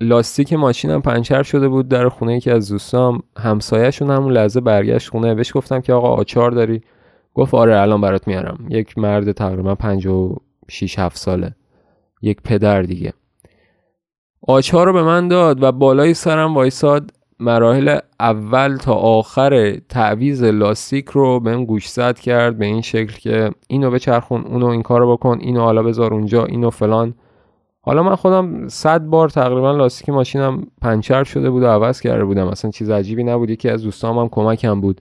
لاستیک 0.00 0.52
ماشینم 0.52 1.02
پنچر 1.02 1.42
شده 1.42 1.68
بود 1.68 1.88
در 1.88 2.08
خونه 2.08 2.36
یکی 2.36 2.50
از 2.50 2.68
دوستام. 2.68 3.22
همسایهشون 3.38 4.10
همون 4.10 4.32
لحظه 4.32 4.60
برگشت 4.60 5.10
خونه. 5.10 5.34
بهش 5.34 5.56
گفتم 5.56 5.80
که 5.80 5.92
آقا 5.92 6.08
آچار 6.08 6.50
داری؟ 6.50 6.82
گفت 7.34 7.54
آره 7.54 7.80
الان 7.80 8.00
برات 8.00 8.28
میارم. 8.28 8.66
یک 8.68 8.98
مرد 8.98 9.32
تقریبا 9.32 9.74
56 9.74 10.98
7 10.98 11.16
ساله. 11.16 11.54
یک 12.22 12.40
پدر 12.44 12.82
دیگه. 12.82 13.12
آچار 14.48 14.86
رو 14.86 14.92
به 14.92 15.02
من 15.02 15.28
داد 15.28 15.62
و 15.62 15.72
بالای 15.72 16.14
سرم 16.14 16.54
وایساد 16.54 17.10
مراحل 17.40 17.98
اول 18.20 18.76
تا 18.76 18.94
آخر 18.94 19.76
تعویز 19.88 20.42
لاستیک 20.42 21.08
رو 21.08 21.40
بهم 21.40 21.64
گوش 21.64 21.88
زد 21.88 22.18
کرد 22.18 22.58
به 22.58 22.66
این 22.66 22.80
شکل 22.80 23.12
که 23.18 23.50
اینو 23.68 23.90
بچرخون 23.90 24.44
اونو 24.44 24.66
این 24.66 24.82
کارو 24.82 25.16
بکن 25.16 25.38
اینو 25.40 25.60
حالا 25.60 25.82
بذار 25.82 26.14
اونجا 26.14 26.44
اینو 26.44 26.70
فلان. 26.70 27.14
حالا 27.86 28.02
من 28.02 28.14
خودم 28.14 28.68
صد 28.68 29.00
بار 29.00 29.28
تقریبا 29.28 29.72
لاستیک 29.72 30.08
ماشینم 30.08 30.66
پنچر 30.82 31.24
شده 31.24 31.50
بود 31.50 31.62
و 31.62 31.66
عوض 31.66 32.00
کرده 32.00 32.24
بودم. 32.24 32.46
اصلا 32.46 32.70
چیز 32.70 32.90
عجیبی 32.90 33.24
نبود. 33.24 33.50
یکی 33.50 33.68
از 33.68 33.82
دوستام 33.82 34.18
هم 34.18 34.28
کمکم 34.28 34.80
بود. 34.80 35.00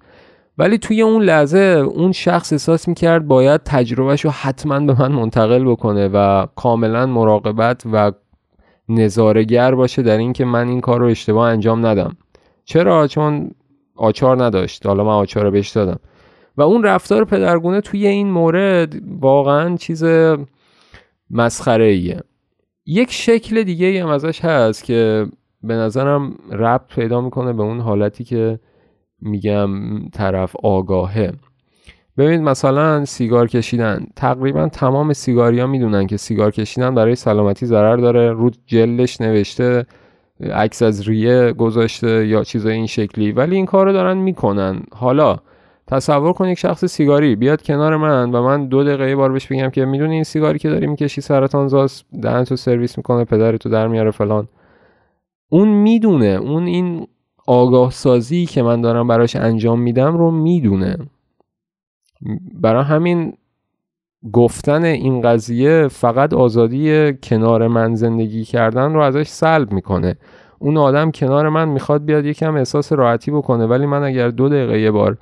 ولی 0.57 0.77
توی 0.77 1.01
اون 1.01 1.21
لحظه 1.21 1.57
اون 1.95 2.11
شخص 2.11 2.53
احساس 2.53 2.87
می‌کرد 2.87 3.27
باید 3.27 3.61
تجربهش 3.65 4.25
رو 4.25 4.31
حتما 4.31 4.79
به 4.79 5.01
من 5.01 5.11
منتقل 5.11 5.63
بکنه 5.63 6.07
و 6.13 6.47
کاملا 6.55 7.05
مراقبت 7.05 7.83
و 7.93 8.11
نظارگر 8.89 9.75
باشه 9.75 10.01
در 10.01 10.17
اینکه 10.17 10.45
من 10.45 10.67
این 10.67 10.81
کار 10.81 10.99
رو 10.99 11.05
اشتباه 11.05 11.49
انجام 11.49 11.85
ندم. 11.85 12.17
چرا؟ 12.65 13.07
چون 13.07 13.51
آچار 13.95 14.43
نداشت. 14.43 14.85
حالا 14.85 15.03
من 15.03 15.11
آچار 15.11 15.43
رو 15.43 15.51
بهش 15.51 15.69
دادم. 15.69 15.99
و 16.57 16.61
اون 16.61 16.83
رفتار 16.83 17.25
پدرگونه 17.25 17.81
توی 17.81 18.07
این 18.07 18.31
مورد 18.31 18.95
واقعا 19.19 19.75
چیز 19.75 20.03
مسخره 21.31 21.85
ایه 21.85 22.21
یک 22.85 23.11
شکل 23.11 23.63
دیگه 23.63 24.03
هم 24.03 24.09
ازش 24.09 24.45
هست 24.45 24.83
که 24.83 25.27
به 25.63 25.73
نظرم 25.73 26.35
ربط 26.51 26.95
پیدا 26.95 27.21
می‌کنه 27.21 27.53
به 27.53 27.63
اون 27.63 27.79
حالتی 27.79 28.23
که 28.23 28.59
میگم 29.21 29.69
طرف 30.09 30.55
آگاهه. 30.63 31.33
ببینید 32.17 32.41
مثلا 32.41 33.05
سیگار 33.05 33.47
کشیدن. 33.47 34.07
تقریبا 34.15 34.67
تمام 34.67 35.13
سیگاریا 35.13 35.67
می‌دونن 35.67 36.07
که 36.07 36.17
سیگار 36.17 36.51
کشیدن 36.51 36.95
برای 36.95 37.15
سلامتی 37.15 37.65
ضرر 37.65 37.97
داره. 37.97 38.31
رو 38.31 38.51
جلش 38.65 39.21
نوشته 39.21 39.85
عکس 40.53 40.81
از 40.81 41.07
ریه 41.07 41.53
گذاشته 41.53 42.27
یا 42.27 42.43
چیزای 42.43 42.73
این 42.73 42.87
شکلی. 42.87 43.31
ولی 43.31 43.55
این 43.55 43.65
کار 43.65 43.85
رو 43.85 43.93
دارن 43.93 44.17
می‌کنن. 44.17 44.83
حالا 44.91 45.37
تصور 45.93 46.33
کن 46.33 46.47
یک 46.47 46.59
شخص 46.59 46.85
سیگاری 46.85 47.35
بیاد 47.35 47.63
کنار 47.63 47.97
من 47.97 48.31
و 48.31 48.43
من 48.43 48.67
دو 48.67 48.83
دقیقه 48.83 49.15
بار 49.15 49.31
بهش 49.31 49.47
بگم 49.47 49.69
که 49.69 49.85
می‌دونی 49.85 50.13
این 50.13 50.23
سیگاری 50.23 50.59
که 50.59 50.69
داری 50.69 50.88
می‌کشی 50.88 51.21
سرطان 51.21 51.67
زاست 51.67 52.05
دهن 52.21 52.43
تو 52.43 52.55
سرویس 52.55 52.97
می‌کنه 52.97 53.25
پدرتو 53.25 53.69
در 53.69 53.88
میاره 53.88 54.12
فلان. 54.12 54.47
اون 55.50 55.67
می‌دونه. 55.67 56.25
اون 56.25 56.65
این 56.65 57.07
آگاه 57.47 57.91
سازی 57.91 58.45
که 58.45 58.63
من 58.63 58.81
دارم 58.81 59.07
براش 59.07 59.35
انجام 59.35 59.79
میدم 59.79 60.17
رو 60.17 60.31
می‌دونه. 60.31 60.97
برای 62.53 62.83
همین 62.83 63.33
گفتن 64.33 64.83
این 64.83 65.21
قضیه 65.21 65.88
فقط 65.88 66.33
آزادی 66.33 67.13
کنار 67.13 67.67
من 67.67 67.95
زندگی 67.95 68.45
کردن 68.45 68.93
رو 68.93 69.00
ازش 69.00 69.27
سلب 69.27 69.71
می‌کنه. 69.71 70.15
اون 70.59 70.77
آدم 70.77 71.12
کنار 71.12 71.50
من 71.50 71.69
می‌خواد 71.69 72.05
بیاد 72.05 72.25
یکم 72.25 72.55
احساس 72.55 72.91
راحتی 72.91 73.31
بکنه 73.31 73.65
ولی 73.65 73.85
من 73.85 74.03
اگر 74.03 74.29
دو 74.29 74.50
دقیقه 74.50 74.79
یه 74.79 74.91
بار 74.91 75.17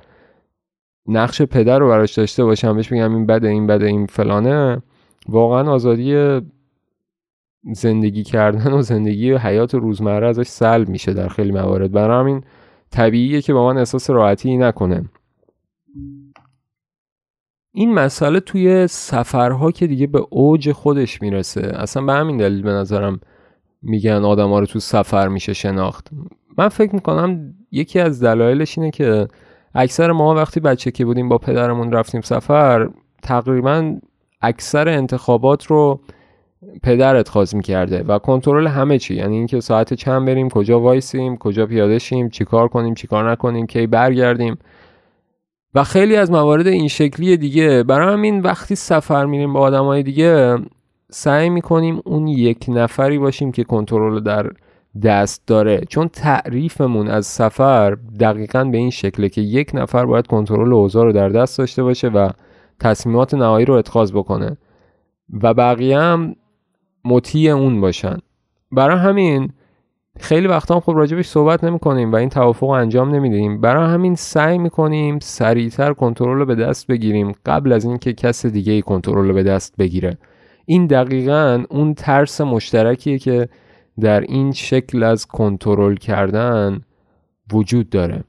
نقش 1.08 1.42
پدر 1.42 1.78
رو 1.78 1.88
براش 1.88 2.14
داشته 2.14 2.44
باشم 2.44 2.76
بهش 2.76 2.92
بگم 2.92 3.14
این 3.14 3.26
بده 3.26 3.48
این 3.48 3.66
بده 3.66 3.86
این 3.86 4.06
فلانه. 4.06 4.82
واقعا 5.28 5.72
آزادی 5.72 6.40
زندگی 7.72 8.22
کردن 8.22 8.72
و 8.72 8.82
زندگی 8.82 9.32
و 9.32 9.38
حیات 9.38 9.74
روزمره 9.74 10.28
ازش 10.28 10.46
سلب 10.46 10.88
میشه 10.88 11.12
در 11.12 11.28
خیلی 11.28 11.52
موارد. 11.52 11.92
برای 11.92 12.20
همین 12.20 12.44
طبیعیه 12.90 13.42
که 13.42 13.52
با 13.52 13.72
من 13.72 13.78
احساس 13.78 14.10
راحتی 14.10 14.56
نکنه. 14.56 15.04
این 17.74 17.94
مسئله 17.94 18.40
توی 18.40 18.86
سفرها 18.86 19.70
که 19.70 19.86
دیگه 19.86 20.06
به 20.06 20.26
اوج 20.30 20.72
خودش 20.72 21.22
می‌رسه. 21.22 21.72
اصلا 21.74 22.04
به 22.04 22.12
همین 22.12 22.36
دلیل 22.36 22.62
به 22.62 22.70
نظرم 22.70 23.20
میگن 23.82 24.24
آدم 24.24 24.48
ها 24.48 24.60
رو 24.60 24.66
تو 24.66 24.78
سفر 24.78 25.28
میشه 25.28 25.52
شناخت. 25.52 26.10
من 26.58 26.68
فکر 26.68 26.94
می‌کنم 26.94 27.54
یکی 27.70 28.00
از 28.00 28.22
دلایلش 28.22 28.78
اینه 28.78 28.90
که 28.90 29.28
اکثر 29.74 30.12
ما 30.12 30.34
وقتی 30.34 30.60
بچه 30.60 30.90
که 30.90 31.04
بودیم 31.04 31.28
با 31.28 31.38
پدرمون 31.38 31.92
رفتیم 31.92 32.20
سفر 32.20 32.88
تقریبا 33.22 33.96
اکثر 34.42 34.88
انتخابات 34.88 35.66
رو 35.66 36.00
پدرت 36.82 37.28
خواست 37.28 37.54
می‌کرده 37.54 38.02
و 38.02 38.18
کنترل 38.18 38.66
همه 38.66 38.98
چی. 38.98 39.14
یعنی 39.14 39.36
اینکه 39.36 39.60
ساعت 39.60 39.94
چند 39.94 40.26
بریم 40.26 40.48
کجا 40.48 40.80
وایسیم 40.80 41.36
کجا 41.36 41.66
پیاده 41.66 41.98
شیم 41.98 42.28
چیکار 42.28 42.68
کنیم 42.68 42.94
چیکار 42.94 43.30
نکنیم 43.30 43.66
کی 43.66 43.86
برگردیم. 43.86 44.58
و 45.74 45.84
خیلی 45.84 46.16
از 46.16 46.30
موارد 46.30 46.66
این 46.66 46.88
شکلی 46.88 47.36
دیگه 47.36 47.82
برای 47.82 48.12
همین 48.12 48.40
وقتی 48.40 48.74
سفر 48.74 49.26
میریم 49.26 49.52
با 49.52 49.60
آدمای 49.60 50.02
دیگه 50.02 50.58
سعی 51.10 51.50
می‌کنیم 51.50 52.00
اون 52.04 52.26
یک 52.28 52.64
نفری 52.68 53.18
باشیم 53.18 53.52
که 53.52 53.64
کنترل 53.64 54.20
در 54.20 54.50
دست 55.02 55.46
داره. 55.46 55.80
چون 55.88 56.08
تعریفمون 56.08 57.08
از 57.08 57.26
سفر 57.26 57.96
دقیقا 58.20 58.64
به 58.64 58.78
این 58.78 58.90
شکله 58.90 59.28
که 59.28 59.40
یک 59.40 59.70
نفر 59.74 60.06
باید 60.06 60.26
کنترل 60.26 60.72
اوضاع 60.72 61.04
رو 61.04 61.12
در 61.12 61.28
دست 61.28 61.58
داشته 61.58 61.82
باشه 61.82 62.08
و 62.08 62.30
تصمیمات 62.80 63.34
نهایی 63.34 63.66
رو 63.66 63.74
اتخاذ 63.74 64.12
بکنه 64.12 64.56
و 65.42 65.54
بقیه 65.54 65.98
هم 65.98 66.36
مطیع 67.04 67.52
اون 67.52 67.80
باشن. 67.80 68.16
برای 68.72 68.98
همین 68.98 69.52
خیلی 70.20 70.46
وقتا 70.46 70.74
هم 70.74 70.80
خب 70.80 70.92
راجبش 70.96 71.26
صحبت 71.26 71.64
نمی 71.64 71.78
کنیم 71.78 72.12
و 72.12 72.16
این 72.16 72.28
توافق 72.28 72.62
رو 72.62 72.70
انجام 72.70 73.14
نمیدیم. 73.14 73.60
برای 73.60 73.92
همین 73.92 74.14
سعی 74.14 74.58
می‌کنیم 74.58 75.18
سریعتر 75.18 75.92
کنترل 75.92 76.38
رو 76.38 76.46
به 76.46 76.54
دست 76.54 76.86
بگیریم 76.86 77.32
قبل 77.46 77.72
از 77.72 77.84
اینکه 77.84 78.12
کس 78.12 78.46
دیگه 78.46 78.72
ای 78.72 78.82
کنترل 78.82 79.28
رو 79.28 79.34
به 79.34 79.42
دست 79.42 79.76
بگیره. 79.76 80.18
این 80.66 80.86
دقیقا 80.86 81.64
اون 81.70 81.94
ترس 81.94 82.40
مشترکیه 82.40 83.18
که 83.18 83.48
در 84.00 84.20
این 84.20 84.52
شکل 84.52 85.02
از 85.02 85.26
کنترل 85.26 85.94
کردن 85.94 86.80
وجود 87.52 87.90
داره. 87.90 88.24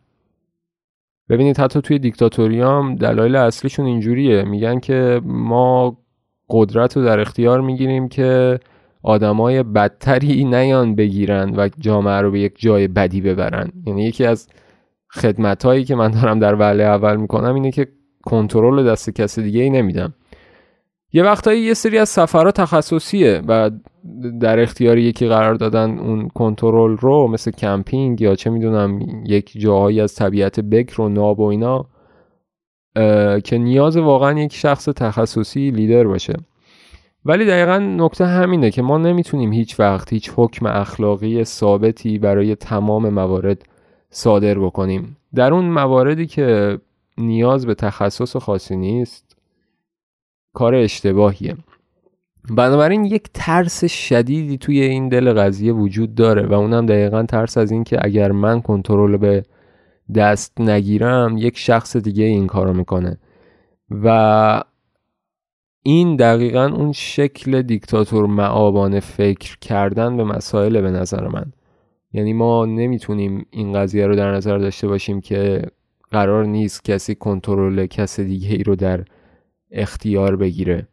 ببینید 1.29 1.59
حتی 1.59 1.81
توی 1.81 1.99
دیکتاتوریام 1.99 2.95
دلایل 2.95 3.35
اصلیشون 3.35 3.85
اینجوریه. 3.85 4.43
میگن 4.43 4.79
که 4.79 5.21
ما 5.25 5.97
قدرت 6.49 6.97
رو 6.97 7.05
در 7.05 7.19
اختیار 7.19 7.61
می‌گیریم 7.61 8.09
که 8.09 8.59
آدمای 9.03 9.63
بدتری 9.63 10.43
نیان 10.45 10.95
بگیرن 10.95 11.53
و 11.55 11.69
جامعه 11.79 12.21
رو 12.21 12.31
به 12.31 12.39
یک 12.39 12.53
جای 12.57 12.87
بدی 12.87 13.21
ببرن. 13.21 13.71
یعنی 13.85 14.03
یکی 14.03 14.25
از 14.25 14.47
خدمت 15.11 15.65
هایی 15.65 15.83
که 15.83 15.95
من 15.95 16.11
دارم 16.11 16.39
در 16.39 16.55
وله 16.55 16.83
اول 16.83 17.17
می‌کنم 17.17 17.53
اینه 17.53 17.71
که 17.71 17.87
کنترل 18.25 18.91
دست 18.91 19.09
کسی 19.09 19.43
دیگه 19.43 19.61
ای 19.61 19.69
نمیدم. 19.69 20.13
یه 21.15 21.23
وقتایی 21.23 21.61
یه 21.61 21.73
سری 21.73 21.97
از 21.97 22.09
سفرها 22.09 22.51
تخصصیه 22.51 23.41
و 23.47 23.71
در 24.39 24.59
اختیار 24.59 24.97
یکی 24.97 25.27
قرار 25.27 25.55
دادن 25.55 25.99
اون 25.99 26.27
کنترل 26.27 26.97
رو 26.97 27.27
مثل 27.27 27.51
کمپینگ 27.51 28.21
یا 28.21 28.35
چه 28.35 28.49
می‌دونم 28.49 28.99
یک 29.25 29.51
جاهایی 29.57 30.01
از 30.01 30.15
طبیعت 30.15 30.59
بکر 30.59 31.01
و 31.01 31.09
ناب 31.09 31.39
و 31.39 31.43
اینا 31.43 31.85
که 33.39 33.57
نیاز 33.57 33.97
واقعا 33.97 34.39
یک 34.39 34.53
شخص 34.53 34.85
تخصصی 34.85 35.71
لیدر 35.71 36.03
باشه. 36.03 36.33
ولی 37.25 37.45
دقیقا 37.45 37.77
نکته 37.77 38.25
همینه 38.25 38.71
که 38.71 38.81
ما 38.81 38.97
نمی‌تونیم 38.97 39.53
هیچ 39.53 39.79
وقت 39.79 40.13
هیچ 40.13 40.31
حکم 40.35 40.65
اخلاقی 40.65 41.43
ثابتی 41.43 42.17
برای 42.17 42.55
تمام 42.55 43.09
موارد 43.09 43.65
صادر 44.09 44.59
بکنیم. 44.59 45.17
در 45.35 45.53
اون 45.53 45.65
مواردی 45.65 46.25
که 46.25 46.79
نیاز 47.17 47.65
به 47.65 47.73
تخصص 47.73 48.37
خاصی 48.37 48.75
نیست 48.75 49.32
کار 50.53 50.75
اشتباهیه. 50.75 51.55
بنابراین 52.49 53.05
یک 53.05 53.29
ترس 53.33 53.85
شدیدی 53.85 54.57
توی 54.57 54.81
این 54.81 55.09
دل 55.09 55.33
قضیه 55.33 55.73
وجود 55.73 56.15
داره 56.15 56.45
و 56.47 56.53
اونم 56.53 56.85
دقیقا 56.85 57.23
ترس 57.23 57.57
از 57.57 57.71
این 57.71 57.83
که 57.83 57.97
اگر 58.01 58.31
من 58.31 58.61
کنترل 58.61 59.17
به 59.17 59.43
دست 60.15 60.61
نگیرم 60.61 61.37
یک 61.37 61.57
شخص 61.57 61.97
دیگه 61.97 62.23
این 62.23 62.47
کارو 62.47 62.73
می‌کنه. 62.73 63.17
و 64.03 64.63
این 65.83 66.15
دقیقا 66.15 66.65
اون 66.65 66.91
شکل 66.91 67.61
دیکتاتور 67.61 68.25
معابانه 68.25 68.99
فکر 68.99 69.57
کردن 69.61 70.17
به 70.17 70.23
مسائل 70.23 70.81
به 70.81 70.91
نظر 70.91 71.27
من. 71.27 71.45
یعنی 72.13 72.33
ما 72.33 72.65
نمی‌تونیم 72.65 73.45
این 73.51 73.73
قضیه 73.73 74.07
رو 74.07 74.15
در 74.15 74.31
نظر 74.31 74.57
داشته 74.57 74.87
باشیم 74.87 75.21
که 75.21 75.61
قرار 76.11 76.45
نیست 76.45 76.83
کسی 76.83 77.15
کنترل 77.15 77.85
کس 77.85 78.19
دیگه 78.19 78.49
ای 78.49 78.63
رو 78.63 78.75
در 78.75 79.05
اختیار 79.73 80.35
بگیره. 80.35 80.87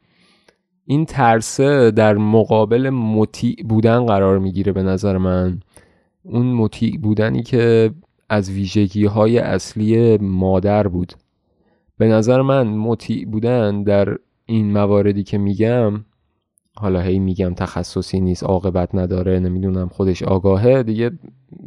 این 0.87 1.05
ترسه 1.05 1.91
در 1.91 2.15
مقابل 2.17 2.91
مطیع 2.91 3.57
بودن 3.69 4.07
قرار 4.07 4.39
می‌گیره 4.39 4.73
به 4.73 4.83
نظر 4.83 5.19
من. 5.19 5.61
اون 6.23 6.47
مطیع 6.47 6.99
بودنی 6.99 7.43
که 7.43 7.91
از 8.29 8.51
ویژگی 8.51 9.05
های 9.05 9.39
اصلی 9.39 10.19
مادر 10.19 10.89
بود. 10.89 11.13
به 11.99 12.09
نظر 12.09 12.43
من 12.43 12.67
مطیع 12.67 13.27
بودن 13.27 13.83
در 13.83 14.17
این 14.47 14.73
مواردی 14.73 15.23
که 15.23 15.39
میگم 15.39 16.05
حالا 16.77 17.01
هی 17.01 17.19
میگم 17.19 17.55
تخصصی 17.55 18.21
نیست 18.21 18.45
عاقبت 18.45 18.95
نداره 18.95 19.39
نمی‌دونم 19.39 19.89
خودش 19.89 20.23
آگاهه 20.23 20.83
دیگه 20.83 21.11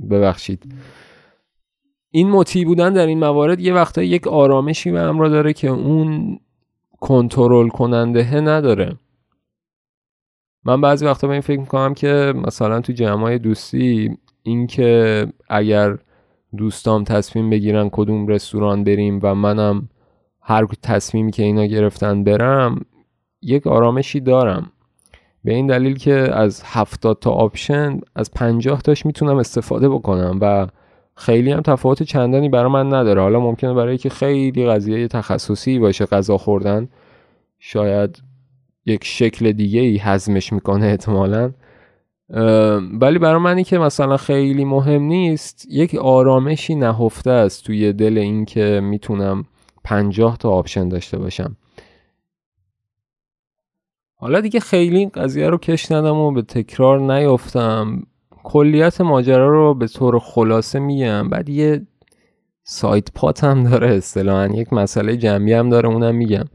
ببخشید. 0.09 0.73
این 2.11 2.29
مطیع 2.29 2.65
بودن 2.65 2.93
در 2.93 3.07
این 3.07 3.19
موارد 3.19 3.59
یه 3.59 3.73
وقتا 3.73 4.03
یک 4.03 4.27
آرامشی 4.27 4.91
به 4.91 4.99
همراه 4.99 5.29
داره 5.29 5.53
که 5.53 5.67
اون 5.67 6.39
کنترل 7.03 7.67
کننده 7.67 8.41
نداره. 8.41 8.95
من 10.65 10.81
بعضی 10.81 11.05
وقتا 11.05 11.27
به 11.27 11.33
این 11.33 11.41
فکر 11.41 11.59
می‌کنم 11.59 11.93
که 11.93 12.33
مثلا 12.35 12.81
تو 12.81 12.93
جمعای 12.93 13.39
دوستی 13.39 14.17
اینکه 14.43 15.27
اگر 15.49 15.97
دوستام 16.57 17.03
تصمیم 17.03 17.49
بگیرن 17.49 17.89
کدوم 17.89 18.27
رستوران 18.27 18.83
بریم 18.83 19.19
و 19.23 19.35
منم 19.35 19.89
هر 20.41 20.65
تصمیمی 20.81 21.31
که 21.31 21.43
اینا 21.43 21.65
گرفتن 21.65 22.23
برم 22.23 22.85
یک 23.41 23.67
آرامشی 23.67 24.19
دارم. 24.19 24.71
به 25.43 25.53
این 25.53 25.67
دلیل 25.67 25.97
که 25.97 26.13
از 26.13 26.63
هفتاد 26.65 27.19
تا 27.19 27.31
آپشن 27.31 27.99
از 28.15 28.31
پنجاه 28.31 28.81
تاش 28.81 29.05
می‌تونم 29.05 29.37
استفاده 29.37 29.89
بکنم 29.89 30.37
و 30.41 30.67
خیلی 31.15 31.51
هم 31.51 31.61
تفاوت 31.61 32.03
چندانی 32.03 32.49
برای 32.49 32.71
من 32.71 32.93
نداره. 32.93 33.21
حالا 33.21 33.39
ممکنه 33.39 33.73
برای 33.73 33.97
که 33.97 34.09
خیلی 34.09 34.65
قضیه 34.67 35.07
تخصصی 35.07 35.79
باشه 35.79 36.05
غذا 36.05 36.37
خوردن 36.37 36.89
شاید 37.59 38.21
یک 38.85 39.05
شکل 39.05 39.51
دیگه 39.51 39.81
ای 39.81 39.97
هضمش 39.97 40.53
می‌کنه 40.53 40.85
احتمالا. 40.85 41.51
ولی 42.99 43.19
برای 43.19 43.41
منی 43.41 43.63
که 43.63 43.77
مثلا 43.79 44.17
خیلی 44.17 44.65
مهم 44.65 45.01
نیست 45.01 45.65
یک 45.69 45.95
آرامشی 45.95 46.75
نهفته 46.75 47.31
است 47.31 47.63
توی 47.63 47.93
دل 47.93 48.17
این 48.17 48.45
که 48.45 48.79
می‌تونم 48.83 49.45
پنجاه 49.83 50.37
تا 50.37 50.49
option 50.49 50.89
داشته 50.89 51.17
باشم. 51.17 51.57
حالا 54.15 54.41
دیگه 54.41 54.59
خیلی 54.59 55.09
قضیه 55.09 55.49
رو 55.49 55.57
کش 55.57 55.91
ندم 55.91 56.17
و 56.17 56.31
به 56.31 56.41
تکرار 56.41 56.99
نیفتم 56.99 58.03
کلیت 58.43 59.01
ماجرا 59.01 59.49
رو 59.49 59.73
به 59.73 59.87
طور 59.87 60.19
خلاصه 60.19 60.79
میگم 60.79 61.29
بعد 61.29 61.49
یه 61.49 61.87
side 62.63 63.11
part 63.11 63.43
هم 63.43 63.63
داره 63.69 63.95
اصطلاحا 63.95 64.47
یک 64.47 64.73
مسئله 64.73 65.17
جمعی 65.17 65.53
هم 65.53 65.69
داره 65.69 65.89
اونم 65.89 66.15
میگم. 66.15 66.45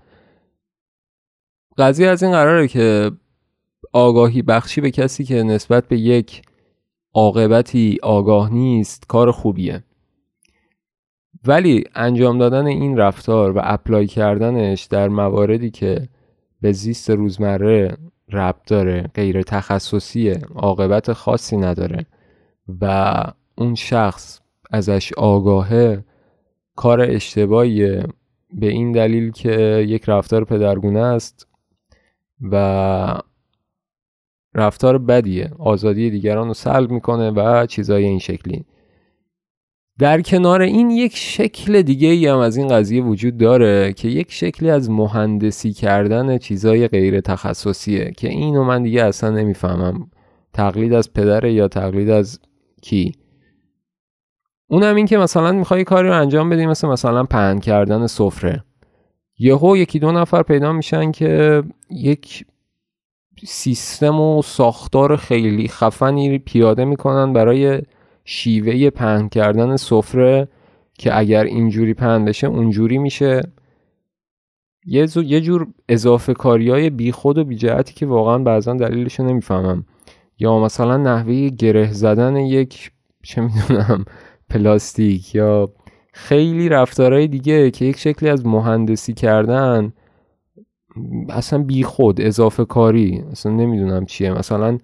قضیه 1.79 2.09
از 2.09 2.23
این 2.23 2.33
قراره 2.33 2.69
که 2.69 3.11
آگاهی 3.93 4.43
بخشی 4.43 4.81
به 4.81 4.91
کسی 4.91 5.25
که 5.25 5.43
نسبت 5.43 5.89
به 5.89 5.99
یک 5.99 6.43
عاقبتی 7.15 7.99
آگاه 8.03 8.53
نیست 8.53 9.07
کار 9.09 9.31
خوبیه. 9.31 9.85
ولی 11.47 11.85
انجام 11.95 12.39
دادن 12.39 12.67
این 12.67 12.97
رفتار 12.97 13.57
و 13.57 13.61
اپلای 13.65 14.07
کردنش 14.07 14.85
در 14.85 15.09
مواردی 15.09 15.71
که 15.71 16.09
به 16.61 16.73
زیست 16.73 17.11
روزمره 17.11 17.97
ربط 18.33 18.67
داره 18.67 19.11
غیر 19.15 19.43
تخصصیه 19.43 20.41
عاقبت 20.55 21.13
خاصی 21.13 21.57
نداره. 21.57 22.07
و 22.81 23.15
اون 23.59 23.75
شخص 23.75 24.41
ازش 24.71 25.13
آگاهه 25.13 26.05
کار 26.77 27.01
اشتباهیه. 27.01 28.05
به 28.55 28.67
این 28.67 28.93
دلیل 28.93 29.31
که 29.31 29.85
یک 29.89 30.05
رفتار 30.09 30.45
پدرگونه 30.45 31.01
است 31.01 31.47
و 32.41 33.21
رفتار 34.55 34.99
بدیه. 34.99 35.51
آزادی 35.59 36.11
دیگران 36.11 36.49
رو 36.49 36.55
سلب 36.55 36.91
می‌کنه 36.91 37.31
و 37.31 37.67
چیزای 37.67 38.05
این 38.05 38.19
شکلی. 38.19 38.65
در 39.99 40.21
کنار 40.21 40.63
این 40.63 40.91
یک 40.91 41.17
شکل 41.17 41.83
دیگه 41.83 42.09
ای 42.09 42.27
هم 42.27 42.39
از 42.39 42.57
این 42.57 42.69
قضیه 42.69 43.03
وجود 43.03 43.37
داره 43.37 43.93
که 43.93 44.09
یک 44.09 44.33
شکلی 44.33 44.71
از 44.71 44.91
مهندسی 44.91 45.73
کردن 45.73 46.39
چیزای 46.39 46.89
غیر 46.89 47.21
تخصصیه 47.21 48.13
که 48.17 48.29
اینو 48.29 48.65
من 48.65 48.83
دیگه 48.83 49.05
اصلا 49.05 49.31
نمی‌فهمم. 49.31 50.11
تقلید 50.53 50.93
از 50.93 51.13
پدر 51.13 51.45
یا 51.45 51.69
تقلید 51.69 52.11
از 52.11 52.41
کی؟ 52.83 53.13
اونم 54.71 54.95
این 54.95 55.07
که 55.07 55.19
مثلا 55.19 55.53
می‌خوای 55.53 55.85
کاری 55.85 56.09
رو 56.09 56.21
انجام 56.21 56.51
بدی 56.51 56.67
مثل 56.67 56.89
مثلا 56.89 57.25
پهن 57.25 57.59
کردن 57.59 58.07
سفره. 58.07 58.65
یهو 59.39 59.77
یکی 59.77 59.99
دو 59.99 60.13
نفر 60.13 60.43
پیدا 60.43 60.73
میشن 60.73 61.13
که 61.13 61.63
یک 61.91 62.47
سیستم 63.45 64.21
و 64.21 64.43
ساختار 64.43 65.17
خیلی 65.17 65.69
خفنی 65.69 66.39
پیاده 66.39 66.85
می‌کنن 66.85 67.33
برای 67.33 67.83
شیوه 68.31 68.91
پهن 68.91 69.29
کردن 69.29 69.77
سفره 69.77 70.49
که 70.95 71.19
اگر 71.19 71.45
اینجوری 71.45 71.95
پهن 71.95 72.25
بشه 72.25 72.47
اونجوری 72.47 72.99
میشه. 72.99 73.43
یه, 74.87 75.07
یه 75.17 75.41
جور 75.41 75.67
اضافه 75.89 76.35
کاری 76.35 76.71
های 76.71 76.91
بی 76.91 77.13
خود 77.13 77.39
و 77.39 77.45
بی 77.45 77.57
جهتی 77.57 77.95
که 77.95 78.07
واقعا 78.07 78.39
بعضا 78.39 78.75
دلیلش 78.75 79.21
نمی‌فهمم 79.21 79.85
یا 80.39 80.59
مثلا 80.59 80.97
نحوه 80.97 81.49
گره 81.49 81.93
زدن 81.93 82.37
یک 82.37 82.93
چه 83.23 83.41
می‌دونم 83.41 84.05
پلاستیک 84.51 85.35
یا 85.35 85.73
خیلی 86.13 86.69
رفتارهای 86.69 87.29
دیگه 87.29 87.71
که 87.71 87.85
یک 87.85 87.99
شکلی 87.99 88.29
از 88.29 88.47
مهندسی 88.47 89.15
کردن 89.15 89.93
اصلا 91.29 91.63
بی 91.63 91.83
خود 91.83 92.21
اضافه 92.21 92.65
کاری 92.65 93.25
اصلا 93.31 93.53
نمی‌دونم 93.53 94.07
چیه. 94.07 94.33
مثلا 94.33 94.79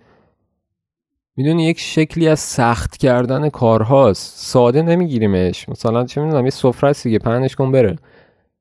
می‌دونی 1.36 1.64
یک 1.64 1.80
شکلی 1.80 2.28
از 2.28 2.40
سخت 2.40 2.96
کردن 2.96 3.48
کارهاست. 3.48 4.38
ساده 4.38 4.82
نمیگیریمش. 4.82 5.68
مثلا 5.68 6.04
چه 6.04 6.20
می‌دونم 6.20 6.44
یه 6.44 6.50
سفره 6.50 6.90
است 6.90 7.04
دیگه 7.04 7.18
پهنش 7.18 7.56
کن 7.56 7.72
بره. 7.72 7.98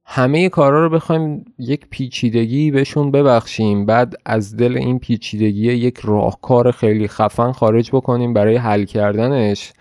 همه 0.06 0.50
کارها 0.50 0.80
رو 0.80 0.90
بخوایم 0.90 1.46
یک 1.60 1.88
پیچیدگی 1.90 2.72
بهشون 2.72 3.12
ببخشیم. 3.12 3.86
بعد 3.86 4.14
از 4.26 4.56
دل 4.58 4.78
این 4.78 5.00
پیچیدگی 5.00 5.74
یک 5.74 6.00
راهکار 6.04 6.72
خیلی 6.72 7.08
خفن 7.08 7.52
خارج 7.52 7.90
بکنیم 7.92 8.34
برای 8.34 8.56
حل 8.56 8.86
کردنش. 8.86 9.74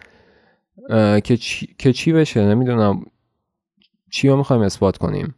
که 1.25 1.37
چی, 1.37 1.75
که 1.79 1.93
چی 1.93 2.13
بشه؟ 2.13 2.41
نمی‌دونم. 2.41 3.03
چی 4.11 4.29
رو 4.29 4.37
می‌خوایم 4.37 4.63
اثبات 4.63 4.97
کنیم؟ 4.97 5.35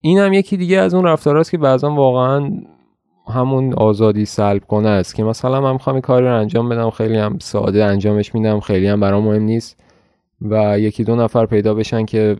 این 0.00 0.18
هم 0.18 0.32
یکی 0.32 0.56
دیگه 0.56 0.78
از 0.78 0.94
اون 0.94 1.04
رفتاراست 1.04 1.50
که 1.50 1.58
بعضا 1.58 1.94
واقعا 1.94 2.50
همون 3.30 3.74
آزادی 3.74 4.24
سلب 4.24 4.64
کنه 4.64 4.88
است 4.88 5.14
که 5.14 5.24
مثلا 5.24 5.60
من 5.60 5.72
می‌خوام 5.72 6.00
کاری 6.00 6.26
رو 6.26 6.38
انجام 6.38 6.68
بدم 6.68 6.90
خیلی 6.90 7.16
هم 7.16 7.38
ساده 7.38 7.84
انجامش 7.84 8.34
میدم 8.34 8.60
خیلی 8.60 8.86
هم 8.86 9.00
برام 9.00 9.24
مهم 9.24 9.42
نیست 9.42 9.82
و 10.40 10.78
یکی 10.78 11.04
دو 11.04 11.16
نفر 11.16 11.46
پیدا 11.46 11.74
بشن 11.74 12.04
که 12.04 12.36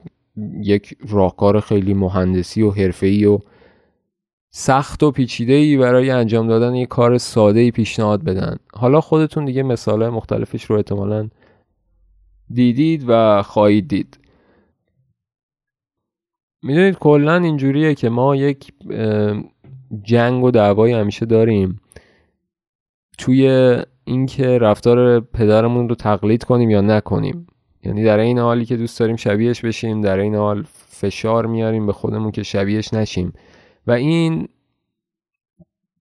یک 0.62 0.94
راهکار 1.09 1.61
خیلی 1.61 1.94
مهندسی 1.94 2.62
و 2.62 2.70
حرفه‌ای 2.70 3.24
و 3.24 3.38
سخت 4.53 5.03
و 5.03 5.11
پیچیده 5.11 5.53
ای 5.53 5.76
برای 5.76 6.11
انجام 6.11 6.48
دادن 6.48 6.74
یک 6.74 6.88
کار 6.88 7.18
ساده 7.18 7.61
ای 7.61 7.70
پیشنهاد 7.70 8.24
بدن. 8.24 8.57
حالا 8.74 9.00
خودتون 9.00 9.44
دیگه 9.44 9.62
مثال 9.62 10.09
مختلفش 10.09 10.64
رو 10.64 10.76
احتمالا 10.76 11.29
دیدید 12.50 13.05
و 13.09 13.42
خواهید 13.42 13.88
دید. 13.88 14.18
می‌دونید 16.62 16.98
کلا 16.98 17.37
اینجوریه 17.37 17.94
که 17.94 18.09
ما 18.09 18.37
یک 18.37 18.72
جنگ 20.03 20.44
و 20.44 20.50
دعوایی 20.50 20.94
همیشه 20.94 21.26
داریم. 21.26 21.81
توی 23.18 23.76
اینکه 24.05 24.59
رفتار 24.59 25.20
پدرمون 25.20 25.88
رو 25.88 25.94
تقلید 25.94 26.44
کنیم 26.44 26.70
یا 26.70 26.81
نکنیم. 26.81 27.46
یعنی 27.85 28.05
در 28.05 28.18
این 28.18 28.38
حالی 28.38 28.64
که 28.64 28.76
دوست 28.76 29.00
داریم 29.00 29.16
شبیهش 29.16 29.61
بشیم 29.61 30.00
در 30.00 30.18
این 30.18 30.35
حال 30.35 30.64
فشار 30.88 31.46
میاریم 31.46 31.87
به 31.87 31.92
خودمون 31.92 32.31
که 32.31 32.42
شبیهش 32.42 32.94
نشیم. 32.94 33.33
و 33.87 33.92
این 33.92 34.48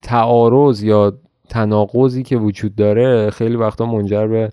تعارض 0.01 0.83
یا 0.83 1.19
تناقضی 1.49 2.23
که 2.23 2.37
وجود 2.37 2.75
داره 2.75 3.29
خیلی 3.29 3.55
وقتا 3.55 3.85
منجر 3.85 4.27
به 4.27 4.49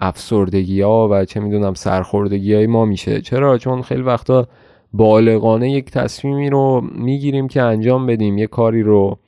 افسردگی 0.00 0.80
ها 0.80 1.08
و 1.10 1.24
چه 1.24 1.40
می‌دونم 1.40 1.74
سرخوردگی 1.74 2.54
های 2.54 2.66
ما 2.66 2.84
میشه. 2.84 3.20
چرا؟ 3.20 3.58
چون 3.58 3.82
خیلی 3.82 4.02
وقتا 4.02 4.48
بالغانه 4.96 5.70
یک 5.70 5.90
تصمیمی 5.90 6.50
رو 6.50 6.80
می‌گیریم 6.94 7.48
که 7.48 7.62
انجام 7.62 8.06
بدیم. 8.06 8.38
یه 8.38 8.46
کاری 8.46 8.82
رو 8.82 9.18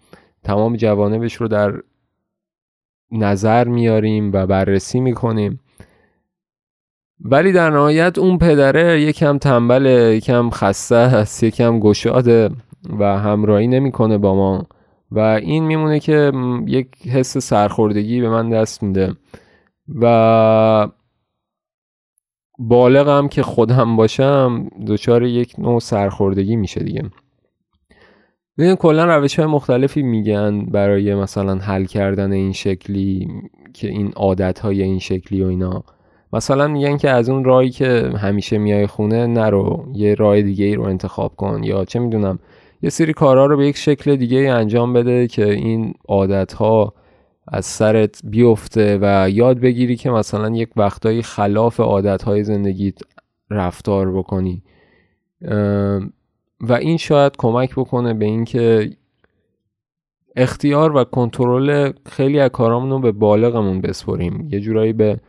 تمام 0.45 0.77
جوانبش 0.77 1.35
رو 1.35 1.49
در 1.49 1.75
نظر 3.13 3.69
میاریم 3.69 4.31
و 4.33 4.47
بررسی 4.47 5.01
می‌کنیم. 5.01 5.61
ولی 7.21 7.53
در 7.53 7.71
نهایت 7.71 8.19
اون 8.19 8.39
پدره 8.39 9.01
یکم 9.01 9.39
تنبله 9.39 10.17
یکم 10.17 10.51
خسته 10.51 10.97
است 10.97 11.43
یکم 11.43 11.81
گشاده 11.81 12.51
و 12.99 13.19
همراهی 13.19 13.67
نمی‌کنه 13.67 14.19
با 14.19 14.35
ما. 14.35 14.67
و 15.11 15.19
این 15.21 15.65
میمونه 15.65 16.01
که 16.01 16.33
یک 16.67 16.89
حس 17.09 17.39
سرخوردگی 17.39 18.21
به 18.21 18.29
من 18.29 18.51
دست 18.51 18.83
میده. 18.83 19.15
و 20.01 20.89
بالغم 22.59 23.29
که 23.29 23.43
خودم 23.43 23.97
باشم 23.97 24.69
دچار 24.87 25.23
یک 25.23 25.55
نوع 25.59 25.81
سرخوردگی 25.81 26.57
میشه 26.57 26.81
دیگه. 26.81 27.03
ببین 28.59 28.75
کلا 28.75 29.17
روش 29.17 29.39
های 29.39 29.49
مختلفی 29.49 30.03
میگن 30.03 30.67
برای 30.67 31.15
مثلا 31.15 31.55
حل 31.55 31.85
کردن 31.85 32.33
این 32.33 32.53
شکلی 32.53 33.29
که 33.75 33.89
این 33.89 34.13
عادت 34.17 34.59
های 34.59 34.83
این 34.83 34.99
شکلی 34.99 35.43
و 35.43 35.47
اینا. 35.47 35.85
مثلا 36.33 36.69
میگن 36.69 36.97
که 36.97 37.11
از 37.11 37.29
اون 37.29 37.45
راهی 37.45 37.71
که 37.71 38.11
همیشه 38.17 38.59
میای 38.59 38.87
خونه 38.87 39.27
نرو 39.27 39.87
یه 39.95 40.15
راه 40.15 40.43
دیگه 40.43 40.65
ای 40.65 40.75
رو 40.75 40.83
انتخاب 40.83 41.37
کن 41.37 41.61
یا 41.65 41.85
چه 41.85 41.99
می‌دونم 41.99 42.39
یه 42.83 42.91
سری 42.91 43.13
کارها 43.13 43.47
رو 43.47 43.57
به 43.57 43.67
یک 43.67 43.77
شکل 43.77 44.17
دیگه 44.17 44.39
انجام 44.39 44.93
بده 44.93 45.27
که 45.27 45.53
این 45.53 45.95
عادت 46.09 46.53
ها 46.53 46.95
از 47.49 47.67
سرت 47.67 48.21
بیفته 48.25 48.99
و 49.03 49.31
یاد 49.31 49.61
بگیری 49.61 49.97
که 49.97 50.11
مثلا 50.11 50.57
یک 50.57 50.71
وقتایی 50.77 51.23
خلاف 51.23 51.81
عادت 51.81 52.23
های 52.23 52.45
زندگیت 52.45 52.99
رفتار 53.51 54.13
بکنی. 54.13 54.63
و 56.61 56.73
این 56.73 56.97
شاید 56.97 57.33
کمک 57.39 57.75
بکنه 57.75 58.15
به 58.15 58.25
اینکه 58.25 58.91
اختیار 60.37 60.97
و 60.97 61.05
کنترل 61.05 61.93
خیلی 62.07 62.41
از 62.41 62.51
کارامون 62.51 62.91
رو 62.91 62.99
به 62.99 63.13
بالغمون 63.13 63.81
بسپریم. 63.81 64.49
یه 64.51 64.61
جورایی 64.61 64.93
به 64.93 65.21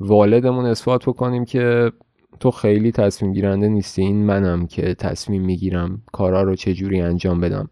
والدمون 0.00 0.66
اثبات 0.66 1.04
بکنیم 1.06 1.44
که 1.44 1.92
تو 2.40 2.50
خیلی 2.50 2.92
تصمیم 2.92 3.32
گیرنده 3.32 3.68
نیستی. 3.68 4.02
این 4.02 4.26
منم 4.26 4.66
که 4.66 4.94
تصمیم 4.94 5.42
می‌گیرم 5.42 6.02
کارا 6.12 6.42
رو 6.42 6.54
چجوری 6.54 7.00
انجام 7.00 7.40
بدم. 7.40 7.68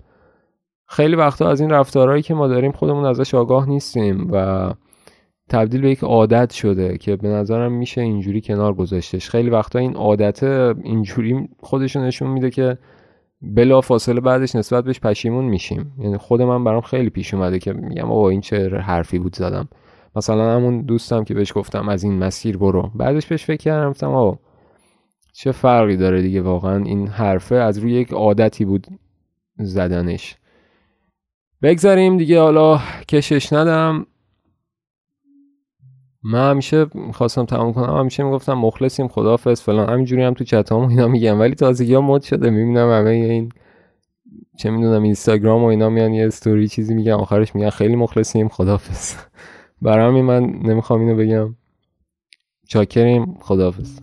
خیلی 0.92 1.16
وقتا 1.16 1.50
از 1.50 1.60
این 1.60 1.70
رفتارهایی 1.70 2.22
که 2.22 2.34
ما 2.34 2.48
داریم 2.48 2.72
خودمون 2.72 3.04
ازش 3.04 3.34
آگاه 3.34 3.68
نیستیم 3.68 4.28
و 4.32 4.70
تبدیل 5.48 5.80
به 5.80 5.90
یک 5.90 6.04
عادت 6.04 6.52
شده 6.52 6.98
که 6.98 7.16
به 7.16 7.28
نظرم 7.28 7.72
میشه 7.72 8.00
اینجوری 8.00 8.40
کنار 8.40 8.74
گذاشتش. 8.74 9.30
خیلی 9.30 9.50
وقتا 9.50 9.78
این 9.78 9.96
عادت 9.96 10.42
اینجوری 10.42 11.48
خودشون 11.60 12.04
نشون 12.04 12.30
میده 12.30 12.50
که 12.50 12.78
بلا 13.42 13.80
فاصله 13.80 14.20
بعدش 14.20 14.56
نسبت 14.56 14.84
بهش 14.84 15.00
پشیمون 15.00 15.44
میشیم. 15.44 15.92
یعنی 15.98 16.16
خود 16.16 16.42
من 16.42 16.64
برام 16.64 16.80
خیلی 16.80 17.10
پیش 17.10 17.34
اومده 17.34 17.58
که 17.58 17.72
میگم 17.72 18.10
آقا 18.10 18.28
این 18.28 18.40
چه 18.40 18.78
حرفی 18.78 19.18
بود 19.18 19.36
زدم. 19.36 19.68
مثلا 20.16 20.56
همون 20.56 20.82
دوستم 20.82 21.24
که 21.24 21.34
بهش 21.34 21.52
گفتم 21.56 21.88
از 21.88 22.04
این 22.04 22.18
مسیر 22.18 22.56
برو. 22.56 22.90
بعدش 22.94 23.26
بهش 23.26 23.44
فکر 23.44 23.62
کردم 23.62 23.90
گفتم 23.90 24.10
آقا 24.10 24.38
چه 25.32 25.52
فرقی 25.52 25.96
داره 25.96 26.22
دیگه 26.22 26.42
واقعا 26.42 26.84
این 26.84 27.08
حرفه؟ 27.08 27.54
از 27.54 27.78
روی 27.78 27.92
یک 27.92 28.12
عادتی 28.12 28.64
بود 28.64 28.86
زدنش. 29.58 30.36
بگذاریم 31.62 32.16
دیگه 32.16 32.40
حالا 32.40 32.80
کشش 33.08 33.52
ندم. 33.52 34.06
من 36.22 36.50
همیشه 36.50 36.86
خواستم 37.12 37.44
تمام 37.44 37.72
کنم 37.72 37.96
همیشه 37.98 38.22
می‌گفتم 38.22 38.52
مخلصیم 38.52 39.08
خدافظ 39.08 39.60
فلان. 39.62 39.90
همینجوری 39.90 40.22
هم 40.22 40.34
تو 40.34 40.44
چتام 40.44 40.88
اینا 40.88 41.08
میگم 41.08 41.40
ولی 41.40 41.54
تازگی 41.54 41.94
ها 41.94 42.00
مد 42.00 42.22
شده 42.22 42.50
می‌بینم 42.50 42.90
همه 42.90 43.10
این 43.10 43.52
چه 44.58 44.70
می‌دونم 44.70 45.02
اینستاگرام 45.02 45.62
و 45.62 45.66
اینا 45.66 45.88
میان 45.88 46.14
یه 46.14 46.26
استوری 46.26 46.68
چیزی 46.68 46.94
میگن 46.94 47.12
آخرش 47.12 47.54
میگن 47.54 47.70
خیلی 47.70 47.96
مخلصیم 47.96 48.48
خدافظ 48.48 49.14
برای 49.82 50.22
من 50.22 50.42
نمی‌خوام 50.44 51.00
اینو 51.00 51.16
بگم. 51.16 51.56
چاکریم 52.68 53.34
خدافظ 53.40 53.98